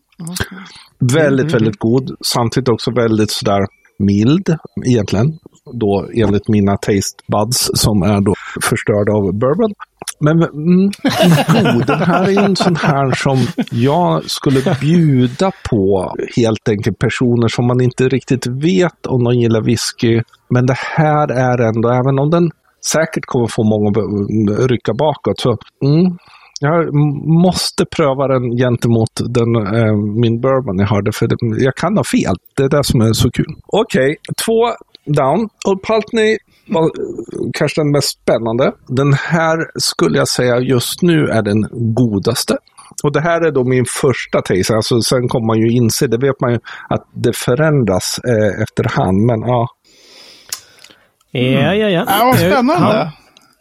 Väldigt, 0.99 1.53
väldigt 1.53 1.79
god. 1.79 2.15
Samtidigt 2.25 2.69
också 2.69 2.91
väldigt 2.91 3.31
sådär 3.31 3.65
mild 3.99 4.57
egentligen. 4.85 5.39
Då 5.73 6.09
enligt 6.13 6.47
mina 6.47 6.77
taste 6.77 7.23
buds 7.27 7.71
som 7.73 8.01
är 8.01 8.21
då 8.21 8.33
förstörda 8.61 9.11
av 9.11 9.33
bourbon. 9.33 9.73
Men 10.19 10.43
mm, 10.43 10.91
god, 11.47 11.87
den 11.87 12.01
här 12.01 12.23
är 12.23 12.29
ju 12.29 12.37
en 12.37 12.55
sån 12.55 12.75
här 12.75 13.11
som 13.15 13.37
jag 13.71 14.29
skulle 14.29 14.75
bjuda 14.81 15.51
på 15.69 16.13
helt 16.35 16.69
enkelt 16.69 16.99
personer 16.99 17.47
som 17.47 17.67
man 17.67 17.81
inte 17.81 18.09
riktigt 18.09 18.47
vet 18.47 19.05
om 19.07 19.23
de 19.23 19.33
gillar 19.33 19.61
whisky. 19.61 20.21
Men 20.49 20.65
det 20.65 20.77
här 20.77 21.31
är 21.31 21.57
ändå, 21.61 21.89
även 21.89 22.19
om 22.19 22.29
den 22.29 22.51
säkert 22.93 23.25
kommer 23.25 23.47
få 23.47 23.63
många 23.63 23.89
att 23.89 24.71
rycka 24.71 24.93
bakåt, 24.93 25.39
så 25.39 25.49
mm, 25.85 26.17
Jag 26.61 26.93
måste 27.45 27.85
pröva 27.95 28.27
den 28.27 28.43
gentemot 28.57 29.13
den, 29.29 29.55
eh, 29.55 29.95
min 30.23 30.41
bourbon 30.41 30.79
jag 30.79 30.87
hörde, 30.87 31.11
för 31.11 31.27
det, 31.27 31.63
jag 31.63 31.75
kan 31.75 31.97
ha 31.97 32.03
fel. 32.03 32.35
Det 32.57 32.63
är 32.63 32.69
det 32.69 32.83
som 32.83 33.01
är 33.01 33.13
så 33.13 33.31
kul. 33.31 33.53
Okej, 33.67 34.15
två 34.45 34.59
down. 35.05 35.49
Old 35.67 35.83
Pultney 35.83 36.37
var 36.67 36.91
kanske 37.53 37.81
den 37.81 37.91
mest 37.91 38.09
spännande. 38.21 38.71
Den 38.87 39.13
här 39.13 39.57
skulle 39.79 40.17
jag 40.17 40.27
säga 40.27 40.59
just 40.59 41.01
nu 41.01 41.27
är 41.27 41.41
den 41.41 41.67
godaste. 41.95 42.57
Och 43.03 43.11
det 43.13 43.21
här 43.21 43.41
är 43.41 43.51
då 43.51 43.63
min 43.63 43.85
första 44.01 44.41
taste. 44.41 44.75
Alltså, 44.75 45.01
sen 45.01 45.27
kommer 45.27 45.47
man 45.47 45.59
ju 45.59 45.71
inse, 45.71 46.07
det 46.07 46.17
vet 46.17 46.41
man 46.41 46.51
ju, 46.51 46.59
att 46.89 47.07
det 47.13 47.35
förändras 47.37 48.19
eh, 48.27 48.61
efterhand. 48.63 49.17
Men 49.25 49.41
ja, 49.41 49.67
Ja, 51.31 51.73
ja, 51.75 51.89
ja. 51.89 52.05
Ja, 52.07 52.25
vad 52.25 52.35
spännande. 52.37 52.97
Ja, 52.97 53.11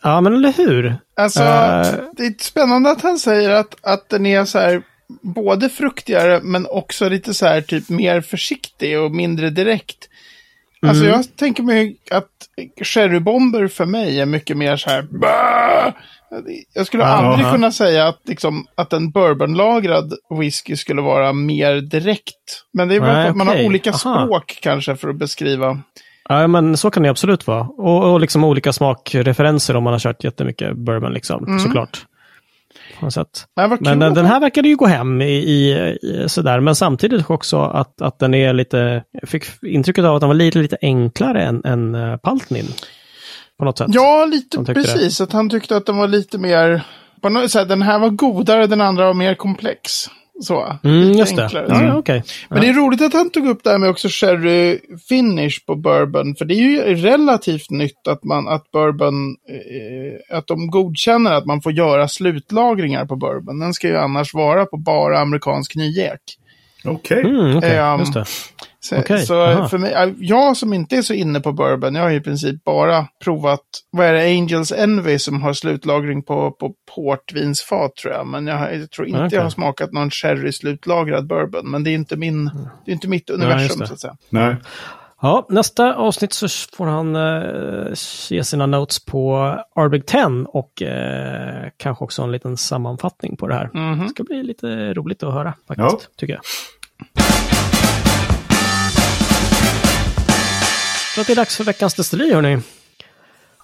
ja 0.02 0.20
men 0.20 0.34
eller 0.34 0.52
hur? 0.52 0.96
Alltså, 1.16 1.42
Eh. 1.42 1.86
det 2.16 2.22
är 2.26 2.42
spännande 2.42 2.90
att 2.90 3.02
han 3.02 3.18
säger 3.18 3.50
att, 3.50 3.74
att 3.82 4.08
den 4.08 4.26
är 4.26 4.44
så 4.44 4.58
här, 4.58 4.82
både 5.22 5.68
fruktigare 5.68 6.40
men 6.42 6.66
också 6.70 7.08
lite 7.08 7.34
så 7.34 7.46
här 7.46 7.60
typ 7.60 7.88
mer 7.88 8.20
försiktig 8.20 9.00
och 9.00 9.10
mindre 9.10 9.50
direkt. 9.50 10.07
Alltså 10.86 11.04
Mm. 11.04 11.16
jag 11.16 11.36
tänker 11.36 11.62
mig 11.62 11.96
att 12.10 12.28
sherrybomber 12.86 13.66
för 13.68 13.84
mig 13.86 14.20
är 14.20 14.26
mycket 14.26 14.56
mer 14.56 14.76
så 14.76 14.90
här, 14.90 15.02
"Bah!" 15.02 15.92
Jag 16.74 16.86
skulle 16.86 17.04
aldrig 17.04 17.46
Aha. 17.46 17.54
kunna 17.54 17.70
säga 17.72 18.08
att, 18.08 18.20
liksom, 18.28 18.66
att 18.74 18.92
en 18.92 19.10
bourbonlagrad 19.10 20.12
whisky 20.38 20.76
skulle 20.76 21.02
vara 21.02 21.32
mer 21.32 21.80
direkt. 21.80 22.64
Men 22.72 22.88
det 22.88 22.94
är 22.94 23.00
väl 23.00 23.14
Nej, 23.14 23.24
för 23.24 23.30
att 23.30 23.36
man 23.36 23.48
okej. 23.48 23.60
har 23.62 23.66
olika 23.68 23.90
Aha. 23.90 23.98
språk 24.26 24.58
kanske 24.62 24.96
för 24.96 25.08
att 25.08 25.16
beskriva. 25.16 25.78
Ja, 26.28 26.46
men 26.46 26.76
så 26.76 26.90
kan 26.90 27.02
det 27.02 27.08
absolut 27.08 27.46
vara. 27.46 27.60
Och, 27.62 28.12
och 28.12 28.20
liksom 28.20 28.44
olika 28.44 28.72
smakreferenser 28.72 29.76
om 29.76 29.84
man 29.84 29.92
har 29.92 30.00
kört 30.00 30.24
jättemycket 30.24 30.76
bourbon, 30.76 31.12
liksom, 31.12 31.58
såklart. 31.58 32.06
På 32.98 33.04
något 33.04 33.14
sätt. 33.14 33.46
Men, 33.56 33.70
vad 33.70 33.82
Men 33.82 33.98
den, 33.98 34.08
att 34.08 34.14
den 34.14 34.26
här 34.26 34.40
verkade 34.40 34.68
ju 34.68 34.76
gå 34.76 34.86
hem 34.86 35.22
i, 35.22 35.34
i, 35.34 35.72
i 36.02 36.28
sådär. 36.28 36.60
Men 36.60 36.74
samtidigt 36.74 37.30
också 37.30 37.60
att, 37.60 38.02
att 38.02 38.18
den 38.18 38.34
är 38.34 38.52
lite... 38.52 39.04
Jag 39.12 39.28
fick 39.28 39.44
intrycket 39.62 40.04
av 40.04 40.14
att 40.14 40.20
den 40.20 40.28
var 40.28 40.34
lite, 40.34 40.58
lite 40.58 40.76
enklare 40.82 41.42
än, 41.44 41.64
än 41.64 41.94
uh, 41.94 42.16
Paltnin. 42.16 42.66
På 43.58 43.64
något 43.64 43.78
sätt. 43.78 43.86
Ja, 43.90 44.24
lite 44.24 44.74
precis. 44.74 45.20
Att 45.20 45.32
han 45.32 45.50
tyckte 45.50 45.76
att 45.76 45.86
den 45.86 45.96
var 45.96 46.08
lite 46.08 46.38
mer... 46.38 46.82
På 47.22 47.28
något 47.28 47.50
sätt, 47.50 47.68
den 47.68 47.82
här 47.82 47.98
var 47.98 48.08
godare, 48.08 48.66
den 48.66 48.80
andra 48.80 49.06
var 49.06 49.14
mer 49.14 49.34
komplex. 49.34 50.10
Så. 50.40 50.78
Mm, 50.84 51.12
just 51.12 51.36
det. 51.36 51.42
enklare. 51.44 51.66
Ja, 51.68 51.82
ja, 51.82 51.96
okej. 51.98 52.22
Men 52.48 52.60
det 52.60 52.68
är 52.68 52.72
roligt 52.74 53.02
att 53.02 53.12
han 53.12 53.30
tog 53.30 53.48
upp 53.48 53.64
det 53.64 53.70
här 53.70 53.78
med 53.78 53.90
också 53.90 54.08
sherry 54.10 54.78
finish 55.08 55.66
på 55.66 55.76
bourbon. 55.76 56.34
För 56.36 56.44
det 56.44 56.54
är 56.54 56.60
ju 56.60 56.94
relativt 56.94 57.70
nytt 57.70 58.08
att, 58.08 58.24
man, 58.24 58.48
att 58.48 58.70
bourbon, 58.70 59.36
eh, 59.48 60.36
att 60.38 60.46
de 60.46 60.70
godkänner 60.70 61.32
att 61.32 61.46
man 61.46 61.62
får 61.62 61.72
göra 61.72 62.08
slutlagringar 62.08 63.06
på 63.06 63.16
bourbon. 63.16 63.58
Den 63.58 63.72
ska 63.74 63.88
ju 63.88 63.96
annars 63.96 64.34
vara 64.34 64.66
på 64.66 64.76
bara 64.76 65.18
amerikansk 65.20 65.74
nyek. 65.76 66.20
Okej. 66.84 67.20
Mm, 67.20 67.56
okej, 67.56 67.76
Ehm, 67.76 68.00
just 68.00 68.14
det. 68.14 68.24
Så, 68.80 68.98
Okej, 68.98 69.26
så 69.26 69.68
för 69.68 69.78
mig, 69.78 69.92
äh, 69.92 70.10
jag 70.18 70.56
som 70.56 70.72
inte 70.72 70.96
är 70.96 71.02
så 71.02 71.14
inne 71.14 71.40
på 71.40 71.52
bourbon, 71.52 71.94
jag 71.94 72.02
har 72.02 72.10
i 72.10 72.20
princip 72.20 72.64
bara 72.64 73.06
provat, 73.24 73.60
vad 73.90 74.06
är 74.06 74.12
det, 74.12 74.38
Angels 74.38 74.72
Envy 74.72 75.18
som 75.18 75.42
har 75.42 75.52
slutlagring 75.52 76.22
på, 76.22 76.50
på 76.50 76.74
portvinsfat 76.94 77.96
tror 77.96 78.14
jag. 78.14 78.26
Men 78.26 78.46
jag, 78.46 78.76
jag 78.76 78.90
tror 78.90 79.08
inte 79.08 79.20
Okej. 79.24 79.36
jag 79.36 79.42
har 79.42 79.50
smakat 79.50 79.92
någon 79.92 80.10
sherry 80.10 80.52
sluట్లాgrad 80.52 81.26
bourbon. 81.26 81.70
Men 81.70 81.84
det 81.84 81.90
är 81.90 81.94
inte, 81.94 82.16
min, 82.16 82.44
det 82.84 82.90
är 82.90 82.92
inte 82.92 83.08
mitt 83.08 83.30
universum 83.30 83.78
det. 83.80 83.86
så 83.86 83.92
att 83.92 84.00
säga. 84.00 84.16
Nej. 84.30 84.56
Ja, 85.20 85.46
nästa 85.48 85.94
avsnitt 85.94 86.32
så 86.32 86.48
får 86.76 86.86
han 86.86 87.16
eh, 87.16 87.92
ge 88.30 88.44
sina 88.44 88.66
notes 88.66 89.04
på 89.04 89.36
Arbig 89.76 90.06
10 90.06 90.24
och 90.48 90.82
eh, 90.82 91.68
kanske 91.76 92.04
också 92.04 92.22
en 92.22 92.32
liten 92.32 92.56
sammanfattning 92.56 93.36
på 93.36 93.48
det 93.48 93.54
här. 93.54 93.70
Mhm. 93.74 93.98
Det 94.02 94.08
ska 94.08 94.22
bli 94.24 94.42
lite 94.42 94.94
roligt 94.94 95.22
att 95.22 95.32
höra 95.34 95.54
faktiskt, 95.68 96.08
Ja. 96.08 96.14
tycker 96.16 96.32
jag. 96.34 96.42
Så 101.18 101.22
att 101.22 101.26
det 101.26 101.32
är 101.32 101.36
dags 101.36 101.56
för 101.56 101.64
veckans 101.64 101.94
destilleri, 101.94 102.34
hörni. 102.34 102.58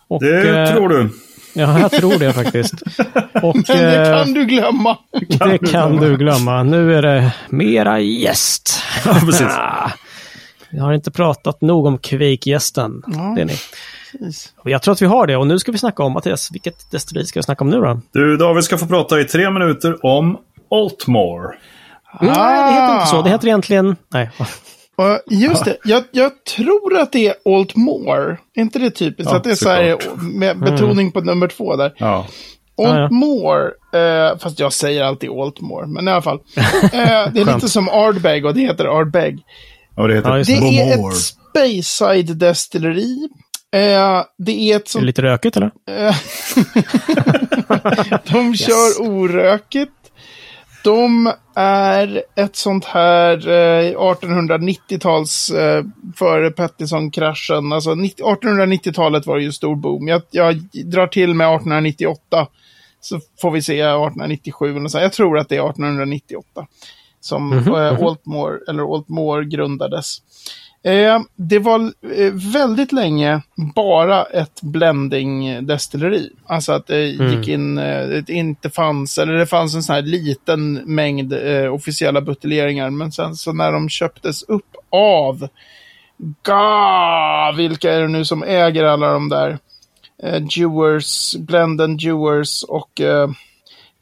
Och, 0.09 0.23
Det 0.23 0.61
eh, 0.63 0.73
tror 0.75 0.89
du. 0.89 1.11
Ja, 1.53 1.79
jag 1.81 1.91
tror 1.93 2.19
det 2.19 2.33
faktiskt. 2.33 2.75
Och, 3.43 3.57
Men 3.57 3.65
det 3.79 3.97
eh, 4.09 4.19
kan 4.25 4.33
du 4.33 4.45
glömma. 4.45 4.99
det 5.39 5.59
kan 5.71 5.97
du 5.97 6.17
glömma. 6.17 6.63
Nu 6.63 6.95
är 6.95 7.03
det 7.03 7.33
mera 7.49 8.01
gäst. 8.01 8.83
Ja, 9.05 9.15
precis. 9.21 9.47
Ah, 9.51 9.91
Vi 10.71 10.79
har 10.79 10.93
inte 10.93 11.11
pratat 11.11 11.61
nog 11.61 11.87
om 11.87 11.99
kvikgästen. 11.99 13.03
Ja. 13.07 13.33
Det 13.37 13.45
ni. 13.45 13.55
Jag 14.65 14.83
tror 14.83 14.93
att 14.93 15.03
vi 15.03 15.07
har 15.07 15.27
det 15.27 15.37
och 15.37 15.47
nu 15.47 15.59
ska 15.59 15.73
vi 15.73 15.79
snacka 15.79 16.03
om, 16.03 16.13
Mattias, 16.13 16.49
vilket 16.53 16.91
destilleri 16.91 17.27
ska 17.27 17.39
vi 17.39 17.45
snacka 17.45 17.65
om 17.65 17.71
nu 17.71 17.77
då? 17.81 18.01
Du, 18.13 18.37
David 18.37 18.65
ska 18.65 18.79
få 18.79 18.87
prata 18.87 19.21
i 19.21 19.25
tre 19.25 19.51
minuter 19.51 20.07
om 20.07 20.39
Altmore. 20.71 21.57
Nej, 22.21 22.31
det 22.31 22.73
heter 22.73 22.93
inte 22.95 23.03
Ah. 23.03 23.07
så. 23.07 23.23
Det 23.23 23.31
heter 23.31 23.47
egentligen... 23.49 23.97
Nej. 24.09 24.31
Och 24.97 25.19
just 25.31 25.65
det, 25.65 25.77
jag, 25.85 26.05
jag 26.11 26.45
tror 26.45 26.99
att 26.99 27.13
det 27.13 27.27
är 27.29 27.35
Altmore. 27.55 28.39
Är 28.55 28.61
inte 28.61 28.79
det 28.79 28.91
typiskt? 28.91 29.31
Ja, 29.31 29.37
att 29.37 29.45
det 29.45 29.51
är 29.51 29.55
så 29.55 29.69
här 29.69 29.99
med 30.21 30.59
betoning 30.59 31.13
på 31.13 31.21
nummer 31.21 31.49
två 31.49 31.77
där. 31.77 31.95
Ja. 31.97 32.27
Ja, 32.77 32.85
ja. 32.85 33.03
Altmore, 33.03 33.71
eh, 33.93 34.39
fast 34.39 34.61
jag 34.61 34.73
säger 34.73 35.05
alltid 35.05 35.31
Altmore, 35.31 35.87
men 35.87 36.09
i 36.09 36.11
alla 36.11 36.23
fall. 36.23 36.39
Eh, 36.83 37.33
det 37.33 37.41
är 37.41 37.55
lite 37.55 37.69
som 37.69 37.89
Ardbeg 37.89 38.45
och 38.45 38.55
det 38.55 38.61
heter 38.61 38.85
Ardbeg. 38.85 39.39
Och 39.97 40.09
det 40.09 40.15
heter 40.15 40.37
Ja, 40.37 40.45
Det 40.45 40.81
är 40.81 41.09
ett 41.09 41.17
Speyside 41.17 42.37
destilleri. 42.37 43.29
Eh, 43.75 44.23
det 44.39 44.53
är 44.53 44.77
ett 44.77 44.87
Är 44.87 44.91
som 44.91 45.01
det 45.01 45.07
lite 45.07 45.23
rökigt 45.23 45.57
eller? 45.57 45.71
Eh, 45.91 46.17
de 48.33 48.57
kör 48.57 49.01
orökigt. 49.01 49.93
De 50.85 51.33
är 51.55 52.23
ett 52.35 52.57
sånt 52.57 52.85
här 52.85 53.49
eh, 53.49 53.93
1890-tals 53.99 55.51
eh, 55.51 55.85
före 56.17 56.51
Pettison-kraschen. 56.51 57.73
Alltså 57.73 57.95
90 57.95 58.25
1890-talet 58.25 59.27
var 59.27 59.39
ju 59.39 59.53
stor 59.53 59.77
boom. 59.77 60.09
Jag, 60.09 60.23
jag 60.31 60.57
drar 60.85 61.07
till 61.07 61.35
med 61.35 61.47
1898. 61.47 62.47
Så 63.01 63.21
får 63.41 63.51
vi 63.51 63.63
se 63.63 63.81
1897. 63.81 64.77
eller 64.77 64.89
så. 64.89 64.99
Jag 64.99 65.13
tror 65.13 65.39
att 65.39 65.49
det 65.49 65.57
är 65.57 65.71
1898. 65.71 66.67
Som 67.21 67.53
eh, 67.53 68.05
Altmore, 68.05 68.59
eller 68.69 68.95
Altmore 68.95 69.45
grundades. 69.45 70.19
Eh, 70.85 71.21
det 71.37 71.59
var 71.59 71.81
eh, 72.17 72.33
väldigt 72.53 72.93
länge 72.93 73.43
bara 73.75 74.25
ett 74.25 74.63
blending-destilleri. 74.63 76.31
Alltså 76.47 76.73
att 76.73 76.87
det 76.87 77.07
gick 77.07 77.49
in, 77.49 77.79
eh, 77.79 78.07
det 78.07 78.29
inte 78.29 78.71
fanns, 78.71 79.19
eller 79.19 79.33
det 79.33 79.47
fanns 79.47 79.75
en 79.75 79.83
sån 79.83 79.95
här 79.95 80.03
liten 80.03 80.73
mängd 80.73 81.33
eh, 81.33 81.75
officiella 81.75 82.21
buteljeringar. 82.21 82.91
Men 82.91 83.13
sen 83.13 83.37
så 83.37 83.53
när 83.53 83.73
de 83.73 83.89
köptes 83.89 84.43
upp 84.43 84.77
av, 84.91 85.49
ga, 86.43 87.55
vilka 87.57 87.93
är 87.93 88.01
det 88.01 88.09
nu 88.09 88.25
som 88.25 88.43
äger 88.43 88.85
alla 88.85 89.13
de 89.13 89.29
där? 89.29 89.59
Eh, 90.23 90.43
Dewars, 90.43 91.37
Blenden 91.37 91.97
Dewars 91.97 92.63
och 92.63 93.01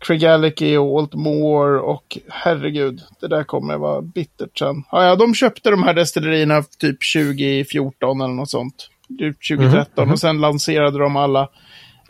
Craigallachie 0.03 0.79
och 0.79 0.99
Altmore 1.01 1.81
och 1.81 2.19
herregud, 2.29 3.01
det 3.21 3.29
där 3.29 3.45
kommer 3.45 3.77
vara 3.77 4.03
bittert 4.03 4.59
sen. 4.59 4.85
Ja, 4.91 5.05
ja, 5.05 5.17
de 5.17 5.35
köpte 5.35 5.71
de 5.71 5.83
här 5.83 5.95
destillerierna 5.95 6.63
typ 6.79 6.97
2014 7.15 8.21
eller 8.21 8.35
något 8.35 8.51
sånt. 8.51 8.89
Typ 9.19 9.37
2013 9.51 10.11
och 10.11 10.19
sen 10.21 10.41
lanserade 10.41 10.99
de 10.99 11.17
alla 11.17 11.49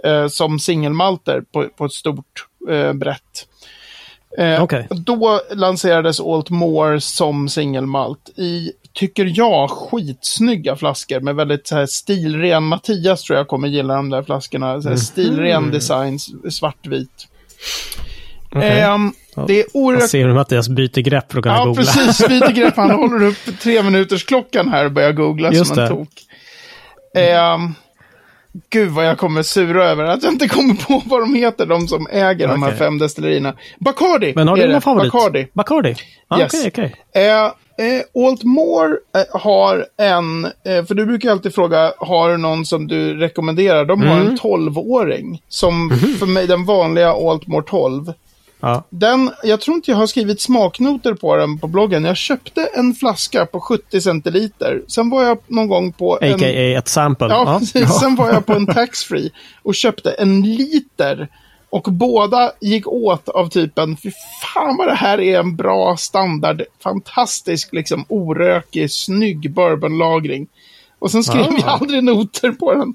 eh, 0.04 0.26
som 0.28 0.58
singelmalter 0.58 1.42
på, 1.52 1.68
på 1.76 1.84
ett 1.84 1.92
stort 1.92 2.46
eh, 2.70 2.92
brett. 2.92 3.48
Eh, 4.38 4.62
Okej. 4.62 4.86
Då 4.90 5.40
lanserades 5.54 6.20
Altmore 6.20 7.00
som 7.00 7.48
singelmalt 7.48 8.28
i, 8.36 8.72
tycker 8.92 9.32
jag, 9.38 9.70
skitsnygga 9.70 10.76
flaskor 10.76 11.20
med 11.20 11.34
väldigt 11.36 11.66
så 11.66 11.74
här 11.76 11.86
stilren. 11.86 12.62
Mattias 12.62 13.22
tror 13.22 13.38
jag 13.38 13.48
kommer 13.48 13.68
gilla 13.68 13.94
de 13.96 14.10
där 14.10 14.22
flaskorna. 14.22 14.82
Så 14.82 14.88
här 14.88 14.96
Stilren 14.96 15.70
design, 15.70 16.14
s- 16.16 16.56
svartvit. 16.56 17.28
Okej. 18.54 18.80
Ehm, 18.80 19.12
det 19.46 19.52
är 19.52 19.56
Jag 19.58 19.66
oerhört... 19.72 20.10
ser 20.10 20.26
hur 20.26 20.34
Mattias 20.34 20.68
byter 20.68 21.00
grepp 21.00 21.32
för 21.32 21.38
att 21.38 21.42
kunna 21.42 21.54
Ja, 21.56 21.64
googla. 21.64 21.82
precis. 21.82 22.28
Byter 22.28 22.52
grepp. 22.52 22.76
Han 22.76 22.90
håller 22.90 23.26
upp 23.26 23.36
tre 23.60 23.82
minuters 23.82 24.24
klockan 24.24 24.68
här 24.68 24.84
och 24.84 24.92
börjar 24.92 25.12
googla 25.12 25.52
Just 25.52 25.66
som 25.74 25.78
en 25.78 25.84
det. 25.84 25.90
tok. 25.90 26.08
Ehm, 27.16 27.74
gud 28.70 28.88
vad 28.88 29.06
jag 29.06 29.18
kommer 29.18 29.42
sura 29.42 29.84
över 29.84 30.04
att 30.04 30.22
jag 30.22 30.32
inte 30.32 30.48
kommer 30.48 30.74
på 30.74 31.02
vad 31.06 31.20
de 31.20 31.34
heter, 31.34 31.66
de 31.66 31.88
som 31.88 32.06
äger 32.12 32.48
de 32.48 32.62
här 32.62 32.72
fem 32.72 32.98
destillerierna. 32.98 33.54
Bacardi 33.78 34.32
Men 34.36 34.48
har 34.48 34.56
du 34.56 34.68
någon 34.68 34.82
favorit? 34.82 35.12
Bacardi. 35.12 35.46
Bacardi? 35.54 35.94
Ah, 36.28 36.38
Yes. 36.40 36.66
Okej, 36.66 36.92
okej. 37.12 37.26
Eh, 37.28 37.52
eh, 37.82 38.24
Altmore 38.26 38.96
eh, 39.16 39.40
har 39.40 39.86
en, 39.98 40.44
eh, 40.44 40.84
för 40.84 40.94
du 40.94 41.06
brukar 41.06 41.30
alltid 41.30 41.54
fråga, 41.54 41.92
har 41.98 42.30
du 42.30 42.36
någon 42.36 42.66
som 42.66 42.88
du 42.88 43.14
rekommenderar? 43.18 43.84
De 43.84 44.02
har 44.02 44.16
Mm. 44.16 44.28
en 44.28 44.36
12-åring, 44.38 45.42
som 45.48 45.86
Mhm. 45.86 46.14
för 46.18 46.26
mig 46.26 46.46
den 46.46 46.64
vanliga 46.64 47.10
Altmore 47.12 47.64
12. 47.66 48.12
Ja. 48.64 48.84
Den, 48.90 49.30
jag 49.42 49.60
tror 49.60 49.74
inte 49.76 49.90
jag 49.90 49.98
har 49.98 50.06
skrivit 50.06 50.40
smaknoter 50.40 51.14
på 51.14 51.36
den 51.36 51.58
på 51.58 51.66
bloggen. 51.66 52.04
Jag 52.04 52.16
köpte 52.16 52.68
en 52.74 52.94
flaska 52.94 53.46
på 53.46 53.60
70 53.60 54.00
centiliter. 54.00 54.82
Sen 54.88 55.10
var 55.10 55.22
jag 55.24 55.38
någon 55.46 55.68
gång 55.68 55.92
på 55.92 56.18
en... 56.20 56.34
A.k.a. 56.34 56.78
ett 56.78 56.88
sample. 56.88 57.26
Ja, 57.30 57.56
precis. 57.58 57.90
Sen 58.00 58.16
var 58.16 58.32
jag 58.32 58.46
på 58.46 58.52
en 58.52 58.66
taxfree 58.66 59.30
och 59.62 59.74
köpte 59.74 60.10
en 60.10 60.42
liter 60.42 61.28
Och 61.72 61.82
båda 61.92 62.52
gick 62.60 62.86
åt 62.86 63.28
av 63.28 63.48
typen, 63.48 63.96
fy 63.96 64.10
fan 64.42 64.76
vad 64.76 64.88
det 64.88 64.94
här 64.94 65.20
är 65.20 65.40
en 65.40 65.56
bra 65.56 65.96
standard, 65.96 66.62
fantastisk, 66.82 67.72
liksom 67.72 68.04
orökig, 68.08 68.90
snygg 68.90 69.52
bourbonlagring. 69.52 70.46
Och 70.98 71.10
sen 71.10 71.24
skrev 71.24 71.42
Ah. 71.42 71.50
vi 71.56 71.62
aldrig 71.62 72.04
noter 72.04 72.50
på 72.50 72.72
den. 72.74 72.94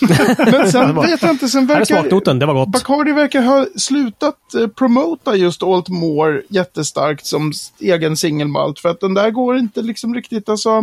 Men 0.52 0.72
sen 0.72 0.94
vet 0.96 1.22
jag 1.22 1.30
inte, 1.30 1.48
sen 1.48 1.66
verkar... 1.66 2.34
det 2.40 2.46
var 2.46 2.54
gott. 2.54 2.68
Bacardi 2.68 3.12
verkar 3.12 3.42
ha 3.42 3.66
slutat 3.76 4.54
eh, 4.54 4.66
promota 4.66 5.36
just 5.36 5.62
Alt 5.62 5.88
More 5.88 6.42
jättestarkt 6.48 7.26
som 7.26 7.52
egen 7.80 8.16
singelmalt. 8.16 8.78
För 8.78 8.88
att 8.88 9.00
den 9.00 9.14
där 9.14 9.30
går 9.30 9.58
inte 9.58 9.82
liksom 9.82 10.14
riktigt, 10.14 10.48
alltså, 10.48 10.80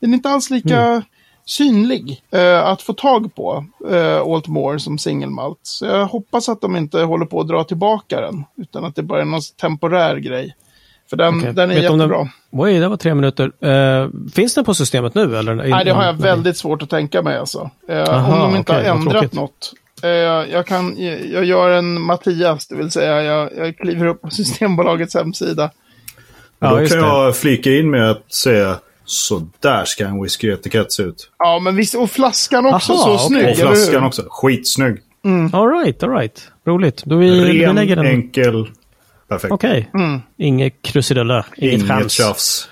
den 0.00 0.10
är 0.10 0.14
inte 0.14 0.30
alls 0.30 0.50
lika 0.50 0.80
Mm. 0.80 1.02
Synlig 1.48 2.22
eh, 2.30 2.66
att 2.66 2.82
få 2.82 2.92
tag 2.92 3.34
på, 3.34 3.64
eh, 3.90 4.20
Alt 4.20 4.46
More 4.46 4.78
som 4.80 4.98
singelmalt. 4.98 5.58
Så 5.62 5.86
jag 5.86 6.06
hoppas 6.06 6.48
att 6.48 6.60
de 6.60 6.76
inte 6.76 7.00
håller 7.00 7.26
på 7.26 7.40
att 7.40 7.48
dra 7.48 7.64
tillbaka 7.64 8.20
den, 8.20 8.44
utan 8.56 8.84
att 8.84 8.96
det 8.96 9.02
bara 9.02 9.20
är 9.20 9.24
någon 9.24 9.40
temporär 9.60 10.16
grej. 10.16 10.56
För 11.10 11.16
den, 11.16 11.38
Okej. 11.38 11.52
den 11.52 11.70
är 11.70 11.74
Vet 11.74 11.82
jättebra. 11.82 12.18
Den... 12.18 12.28
Oj, 12.50 12.78
det 12.78 12.88
var 12.88 12.96
tre 12.96 13.14
minuter. 13.14 13.52
Eh, 13.66 14.08
finns 14.34 14.54
den 14.54 14.64
på 14.64 14.74
systemet 14.74 15.14
nu? 15.14 15.36
Eller? 15.36 15.54
Nej, 15.54 15.84
det 15.84 15.90
har 15.90 16.04
jag 16.04 16.12
väldigt 16.12 16.56
svårt 16.56 16.82
att 16.82 16.90
tänka 16.90 17.22
mig 17.22 17.38
alltså. 17.38 17.70
Eh, 17.88 18.02
Aha, 18.02 18.34
om 18.34 18.52
de 18.52 18.58
inte 18.58 18.72
okej, 18.72 18.88
har 18.88 18.96
ändrat 18.96 19.32
något. 19.32 19.72
Eh, 20.02 20.10
jag, 20.10 20.66
kan, 20.66 20.94
jag 21.32 21.44
gör 21.44 21.70
en 21.70 22.00
Mattias, 22.00 22.66
det 22.66 22.74
vill 22.74 22.90
säga 22.90 23.22
jag, 23.22 23.50
jag 23.56 23.76
kliver 23.76 24.06
upp 24.06 24.22
på 24.22 24.30
Systembolagets 24.30 25.14
hemsida. 25.14 25.70
Ja, 26.58 26.70
Då 26.70 26.76
kan 26.76 26.98
det. 26.98 27.04
jag 27.06 27.36
flika 27.36 27.70
in 27.70 27.90
med 27.90 28.10
att 28.10 28.32
säga 28.32 28.76
så 29.10 29.48
där 29.60 29.84
ska 29.84 30.06
en 30.06 30.22
whisky-etikett 30.22 30.92
se 30.92 31.02
ut. 31.02 31.30
Ja, 31.38 31.58
men 31.62 31.76
visst, 31.76 31.94
och 31.94 32.10
flaskan 32.10 32.66
också 32.66 32.92
Aha, 32.92 33.02
så 33.02 33.14
okej. 33.14 33.26
snygg, 33.26 33.50
Och 33.50 33.56
flaskan 33.76 34.04
också. 34.04 34.22
Skitsnygg. 34.30 34.96
All 35.52 35.68
right, 35.68 36.02
all 36.02 36.10
right. 36.10 36.48
Roligt. 36.66 37.02
Då 37.04 37.16
vi, 37.16 37.30
vi 37.30 37.64
Ren, 37.66 37.74
lägger 37.74 37.96
den... 37.96 38.06
enkel. 38.06 38.66
Perfekt. 39.28 39.52
Okej. 39.52 39.90
Inget 40.36 40.82
krusiduller, 40.82 41.46
inget, 41.56 41.74
Inget 41.74 41.88
chans. 41.88 42.12
tjafs. 42.12 42.68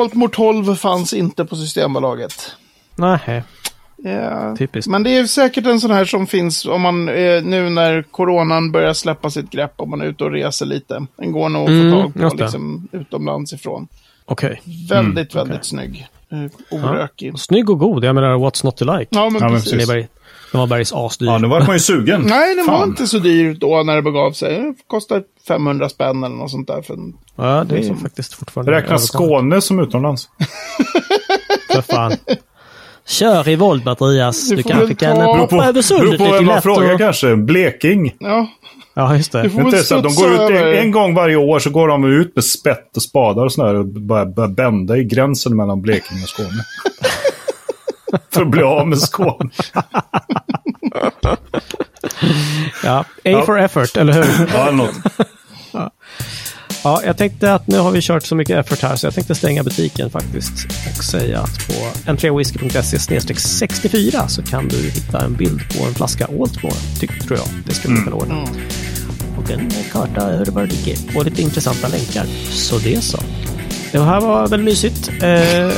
Altmore 0.00 0.30
12 0.30 0.74
fanns 0.76 1.12
inte 1.12 1.44
på 1.44 1.56
Systembolaget. 1.56 2.52
Nej. 2.96 3.42
Ja. 3.96 4.56
Typiskt. 4.58 4.90
Men 4.90 5.02
det 5.02 5.10
är 5.16 5.24
säkert 5.24 5.66
en 5.66 5.80
sån 5.80 5.90
här 5.90 6.04
som 6.04 6.26
finns 6.26 6.66
om 6.66 6.80
man 6.80 7.08
eh, 7.08 7.42
nu 7.42 7.70
när 7.70 8.02
coronan 8.02 8.72
börjar 8.72 8.92
släppa 8.92 9.30
sitt 9.30 9.50
grepp, 9.50 9.72
om 9.76 9.90
man 9.90 10.00
är 10.00 10.04
ute 10.06 10.24
och 10.24 10.30
reser 10.32 10.66
lite. 10.66 11.06
Den 11.16 11.32
går 11.32 11.48
nog 11.48 11.62
att 11.62 11.68
Mm, 11.68 11.92
få 11.92 12.02
tag 12.02 12.14
på 12.30 12.36
liksom, 12.42 12.88
utomlands 12.92 13.52
ifrån. 13.52 13.88
Okej. 14.30 14.62
Väldigt, 14.88 15.34
väldigt 15.34 15.54
okej. 15.56 15.64
snygg. 15.64 16.06
Eh, 16.32 16.78
orökig. 16.84 17.38
Snygg 17.38 17.70
och 17.70 17.78
god. 17.78 18.04
Jag 18.04 18.14
menar, 18.14 18.28
what's 18.36 18.64
not 18.64 18.76
to 18.76 18.84
like? 18.98 19.06
Ja, 19.10 19.30
men 19.30 19.34
Ja, 19.42 19.48
men 19.48 19.50
precis. 19.54 19.72
precis. 19.72 19.88
Leberg. 19.88 20.08
Den 20.52 20.60
var 20.60 20.66
bergs 20.66 20.92
asdyr. 20.92 21.26
Ja, 21.26 21.38
nu 21.38 21.48
var 21.48 21.60
man 21.66 21.72
ju 21.76 21.80
sugen. 21.80 22.22
Nej, 22.26 22.54
den 22.56 22.66
var 22.66 22.84
inte 22.84 23.06
så 23.06 23.18
dyr 23.18 23.54
då 23.54 23.82
när 23.82 23.96
det 23.96 24.02
begav 24.02 24.32
sig. 24.32 24.60
Det 24.60 24.74
kostar 24.86 25.22
500 25.48 25.88
spänn 25.88 26.24
eller 26.24 26.36
något 26.36 26.50
sånt 26.50 26.66
där. 26.68 26.82
För 26.82 26.94
en... 26.94 27.16
Ja, 27.36 27.64
det 27.68 27.74
är 27.74 27.78
Liksom. 27.78 27.96
faktiskt 27.98 28.34
fortfarande... 28.34 28.72
Räknas. 28.72 29.06
Skåne 29.08 29.60
som 29.60 29.80
utomlands? 29.80 30.28
För 31.72 31.82
fan. 31.82 32.12
Kör 33.06 33.48
i 33.48 33.56
våld, 33.56 33.84
Mattias. 33.84 34.48
Du 34.48 34.56
Du 34.56 34.62
får 34.62 34.70
kanske 34.70 34.94
kan 34.94 35.16
ta- 35.16 35.22
hoppa 35.22 35.36
Beror 35.36 35.46
på, 35.46 35.62
över 35.62 35.72
beror 35.72 35.82
sundet 35.82 36.18
på 36.18 36.24
lite 36.24 36.36
vem 36.36 36.44
man 36.46 36.54
lätt. 36.54 36.62
frågar 36.62 36.92
Och... 36.94 36.98
kanske. 37.00 37.36
Bleking. 37.36 38.14
Ja, 38.18 38.46
Ja, 38.94 39.16
just 39.16 39.32
det. 39.32 39.42
Du 39.42 39.48
Det 39.70 39.92
att 39.92 40.02
de 40.02 40.14
går 40.14 40.32
ut 40.34 40.40
en, 40.40 40.78
en 40.78 40.90
gång 40.90 41.14
varje 41.14 41.36
år 41.36 41.58
så 41.58 41.70
går 41.70 41.88
de 41.88 42.04
ut 42.04 42.36
med 42.36 42.44
spett 42.44 42.96
och 42.96 43.02
spadar 43.02 43.44
och 43.44 43.52
sådär 43.52 43.74
och 43.74 43.86
börjar, 43.86 44.26
börjar 44.26 44.48
bända 44.48 44.96
i 44.96 45.04
gränsen 45.04 45.56
mellan 45.56 45.82
Blekinge 45.82 46.22
och 46.22 46.28
Skåne. 46.28 46.64
För 48.32 48.42
att 48.42 48.48
bli 48.48 48.62
av 48.62 48.88
med 48.88 48.98
Skåne. 48.98 49.50
Ja. 52.84 53.00
A 53.00 53.04
Ja. 53.22 53.42
for 53.46 53.58
effort, 53.58 53.96
eller 53.96 54.12
hur? 54.12 54.50
Ja, 54.54 54.70
något. 54.70 54.94
Ja, 56.84 57.02
jag 57.04 57.16
tänkte 57.16 57.54
att 57.54 57.66
nu 57.66 57.78
har 57.78 57.90
vi 57.90 58.00
kört 58.02 58.24
så 58.24 58.34
mycket 58.34 58.56
effort 58.58 58.82
här 58.82 58.96
så 58.96 59.06
jag 59.06 59.14
tänkte 59.14 59.34
stänga 59.34 59.62
butiken 59.62 60.10
faktiskt 60.10 60.52
och 60.98 61.04
säga 61.04 61.38
att 61.40 61.66
på 61.66 61.72
n3whisky.se 62.12 62.98
64 63.38 64.28
så 64.28 64.42
kan 64.42 64.68
du 64.68 64.76
hitta 64.76 65.24
en 65.24 65.34
bild 65.34 65.60
på 65.78 65.84
en 65.84 65.94
flaska 65.94 66.24
Altmore, 66.24 66.74
tyck, 67.00 67.26
tror 67.26 67.38
jag. 67.38 67.48
Det 67.66 67.74
ska 67.74 67.88
vi 67.88 67.96
kunna 67.96 68.16
ordna. 68.16 68.34
Och 69.44 69.50
en 69.50 69.70
karta 69.92 70.20
över 70.20 70.46
var 70.46 70.66
det 70.66 70.72
ligger 70.72 71.16
och 71.16 71.24
lite 71.24 71.42
intressanta 71.42 71.88
länkar. 71.88 72.26
Så 72.50 72.78
det 72.78 73.00
så. 73.00 73.18
Det 73.92 73.98
här 74.00 74.20
var 74.20 74.48
väldigt 74.48 74.64
mysigt. 74.64 75.08
Eh, 75.08 75.70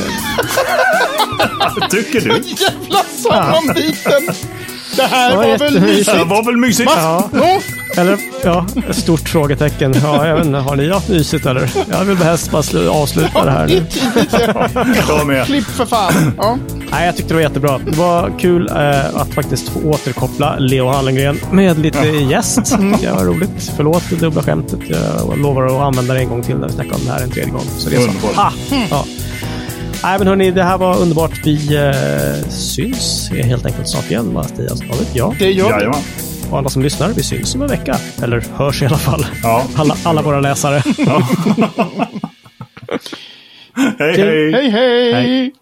Tycker 1.89 2.21
du? 2.21 2.29
jävla 2.29 3.03
sammanbiten! 3.23 4.35
Det 4.95 5.01
här 5.03 5.29
Det 5.31 5.35
var 5.37 5.43
var 5.47 5.57
väl 5.57 5.73
jättemysigt. 5.73 6.05
Det 6.05 6.13
mysigt? 6.13 6.29
var 6.29 6.43
väl 6.45 6.57
mysigt? 6.57 6.91
Ja, 6.95 7.29
eller 7.97 8.17
ja, 8.43 8.65
ett 8.89 8.95
stort 8.95 9.29
frågetecken. 9.29 9.95
Ja, 10.03 10.27
jag 10.27 10.35
vet 10.35 10.45
inte, 10.45 10.57
har 10.59 10.75
ni 10.75 10.89
haft 10.91 11.09
mysigt 11.09 11.45
eller? 11.45 11.71
Jag 11.91 12.05
vill 12.05 12.17
helst 12.17 12.51
bara 12.51 12.61
slu- 12.61 12.87
avsluta 12.87 13.45
det 13.45 13.51
här 13.51 13.67
nu. 13.67 13.85
tidigt. 13.89 14.35
Jag 15.07 15.27
med. 15.27 15.45
Klipp 15.45 15.63
för 15.65 15.85
fan. 15.85 16.13
Ja. 16.37 16.57
Nej, 16.91 17.05
jag 17.05 17.15
tyckte 17.15 17.29
det 17.29 17.35
var 17.35 17.41
jättebra. 17.41 17.79
Det 17.85 17.97
var 17.97 18.31
kul 18.39 18.67
eh, 18.75 19.15
att 19.15 19.33
faktiskt 19.33 19.69
få 19.69 19.79
återkoppla 19.79 20.55
Leo 20.59 20.87
Hallengren 20.87 21.39
med 21.51 21.79
lite 21.79 22.07
gäst. 22.07 22.77
Det 23.01 23.11
var 23.11 23.23
roligt. 23.25 23.71
Förlåt 23.75 24.03
det 24.09 24.15
dubbla 24.15 24.43
skämtet. 24.43 24.79
Jag 24.89 25.37
lovar 25.37 25.65
att 25.65 25.71
använda 25.71 26.13
det 26.13 26.19
en 26.19 26.29
gång 26.29 26.41
till 26.43 26.55
när 26.57 26.67
vi 26.67 26.73
snackar 26.73 26.93
om 26.95 27.05
det 27.05 27.11
här 27.11 27.21
en 27.23 27.31
tredje 27.31 27.51
gång. 27.51 27.65
Så 27.77 27.89
det 27.89 27.95
är 27.95 27.99
så. 28.01 28.09
Ah, 28.35 28.51
ja. 28.89 29.05
Nej, 30.03 30.17
men 30.19 30.27
hörni, 30.27 30.51
det 30.51 30.63
här 30.63 30.77
var 30.77 30.97
underbart. 30.97 31.31
Vi 31.45 31.75
eh, 31.75 32.49
syns 32.49 33.29
helt 33.43 33.65
enkelt 33.65 33.87
snart 33.89 34.09
igen, 34.11 34.33
Mattias. 34.33 34.79
Vad 34.89 34.97
vet 34.99 35.15
jag? 35.15 35.35
Det 35.39 35.51
gör 35.51 35.79
vi. 35.79 35.85
Och 36.53 36.59
alla 36.59 36.69
som 36.69 36.81
lyssnar, 36.81 37.09
vi 37.09 37.23
syns 37.23 37.55
om 37.55 37.61
en 37.61 37.67
vecka. 37.67 37.95
Eller 38.23 38.43
hörs 38.55 38.81
i 38.81 38.85
alla 38.85 38.97
fall. 38.97 39.25
Ja. 39.43 39.63
Alla, 39.75 39.95
alla 40.03 40.21
våra 40.21 40.39
läsare. 40.39 40.75
Hej, 43.99 44.17
hej. 44.17 44.51
Hej, 44.51 44.69
hej! 44.69 45.13
Hej. 45.13 45.53